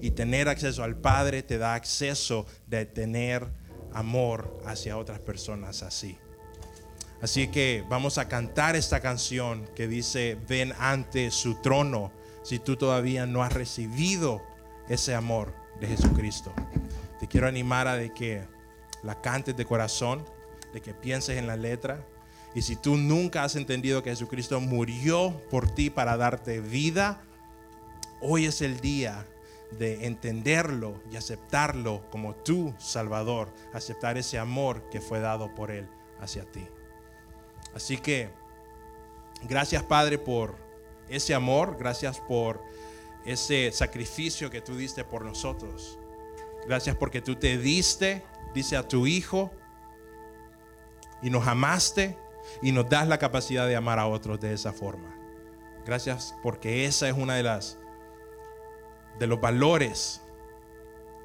Y 0.00 0.12
tener 0.12 0.48
acceso 0.48 0.82
al 0.82 0.96
Padre 0.96 1.42
te 1.42 1.58
da 1.58 1.74
acceso 1.74 2.46
de 2.66 2.86
tener 2.86 3.46
amor 3.92 4.58
hacia 4.64 4.96
otras 4.96 5.20
personas 5.20 5.82
así. 5.82 6.18
Así 7.20 7.48
que 7.48 7.84
vamos 7.90 8.16
a 8.16 8.28
cantar 8.28 8.74
esta 8.74 9.00
canción 9.00 9.68
que 9.74 9.86
dice, 9.86 10.38
ven 10.48 10.72
ante 10.78 11.30
su 11.30 11.60
trono 11.60 12.10
si 12.42 12.58
tú 12.58 12.76
todavía 12.76 13.26
no 13.26 13.42
has 13.42 13.52
recibido 13.52 14.42
ese 14.88 15.14
amor 15.14 15.52
de 15.78 15.88
Jesucristo. 15.88 16.54
Te 17.20 17.26
quiero 17.26 17.48
animar 17.48 17.86
a 17.86 17.96
de 17.96 18.14
que 18.14 18.44
la 19.02 19.20
cantes 19.20 19.56
de 19.56 19.66
corazón, 19.66 20.24
de 20.72 20.80
que 20.80 20.94
pienses 20.94 21.36
en 21.36 21.46
la 21.46 21.56
letra 21.56 22.06
y 22.56 22.62
si 22.62 22.74
tú 22.74 22.96
nunca 22.96 23.44
has 23.44 23.54
entendido 23.54 24.02
que 24.02 24.08
Jesucristo 24.08 24.58
murió 24.62 25.42
por 25.50 25.68
ti 25.68 25.90
para 25.90 26.16
darte 26.16 26.62
vida, 26.62 27.20
hoy 28.22 28.46
es 28.46 28.62
el 28.62 28.80
día 28.80 29.26
de 29.72 30.06
entenderlo 30.06 31.02
y 31.12 31.16
aceptarlo 31.16 32.08
como 32.08 32.34
tu 32.34 32.72
Salvador, 32.78 33.52
aceptar 33.74 34.16
ese 34.16 34.38
amor 34.38 34.88
que 34.88 35.02
fue 35.02 35.20
dado 35.20 35.54
por 35.54 35.70
Él 35.70 35.86
hacia 36.18 36.50
ti. 36.50 36.66
Así 37.74 37.98
que, 37.98 38.30
gracias 39.42 39.82
Padre 39.82 40.16
por 40.16 40.56
ese 41.10 41.34
amor, 41.34 41.76
gracias 41.78 42.20
por 42.20 42.62
ese 43.26 43.70
sacrificio 43.70 44.48
que 44.48 44.62
tú 44.62 44.78
diste 44.78 45.04
por 45.04 45.26
nosotros. 45.26 45.98
Gracias 46.66 46.96
porque 46.96 47.20
tú 47.20 47.36
te 47.36 47.58
diste, 47.58 48.24
dice 48.54 48.78
a 48.78 48.88
tu 48.88 49.06
Hijo, 49.06 49.50
y 51.20 51.28
nos 51.28 51.46
amaste 51.46 52.16
y 52.62 52.72
nos 52.72 52.88
das 52.88 53.08
la 53.08 53.18
capacidad 53.18 53.66
de 53.66 53.76
amar 53.76 53.98
a 53.98 54.06
otros 54.06 54.40
de 54.40 54.52
esa 54.52 54.72
forma. 54.72 55.14
Gracias 55.84 56.34
porque 56.42 56.86
esa 56.86 57.08
es 57.08 57.16
una 57.16 57.34
de 57.34 57.42
las 57.42 57.78
de 59.18 59.26
los 59.26 59.40
valores 59.40 60.20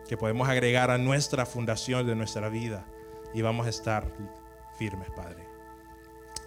que 0.07 0.17
podemos 0.17 0.47
agregar 0.47 0.91
a 0.91 0.97
nuestra 0.97 1.45
fundación 1.45 2.05
de 2.07 2.15
nuestra 2.15 2.49
vida 2.49 2.85
y 3.33 3.41
vamos 3.41 3.65
a 3.65 3.69
estar 3.69 4.11
firmes, 4.77 5.09
Padre. 5.11 5.47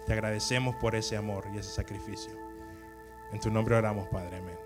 Te 0.05 0.13
agradecemos 0.13 0.75
por 0.75 0.95
ese 0.95 1.17
amor 1.17 1.47
y 1.53 1.57
ese 1.57 1.71
sacrificio. 1.71 2.33
En 3.31 3.39
tu 3.39 3.49
nombre 3.49 3.75
oramos, 3.75 4.07
Padre. 4.09 4.37
Amén. 4.37 4.64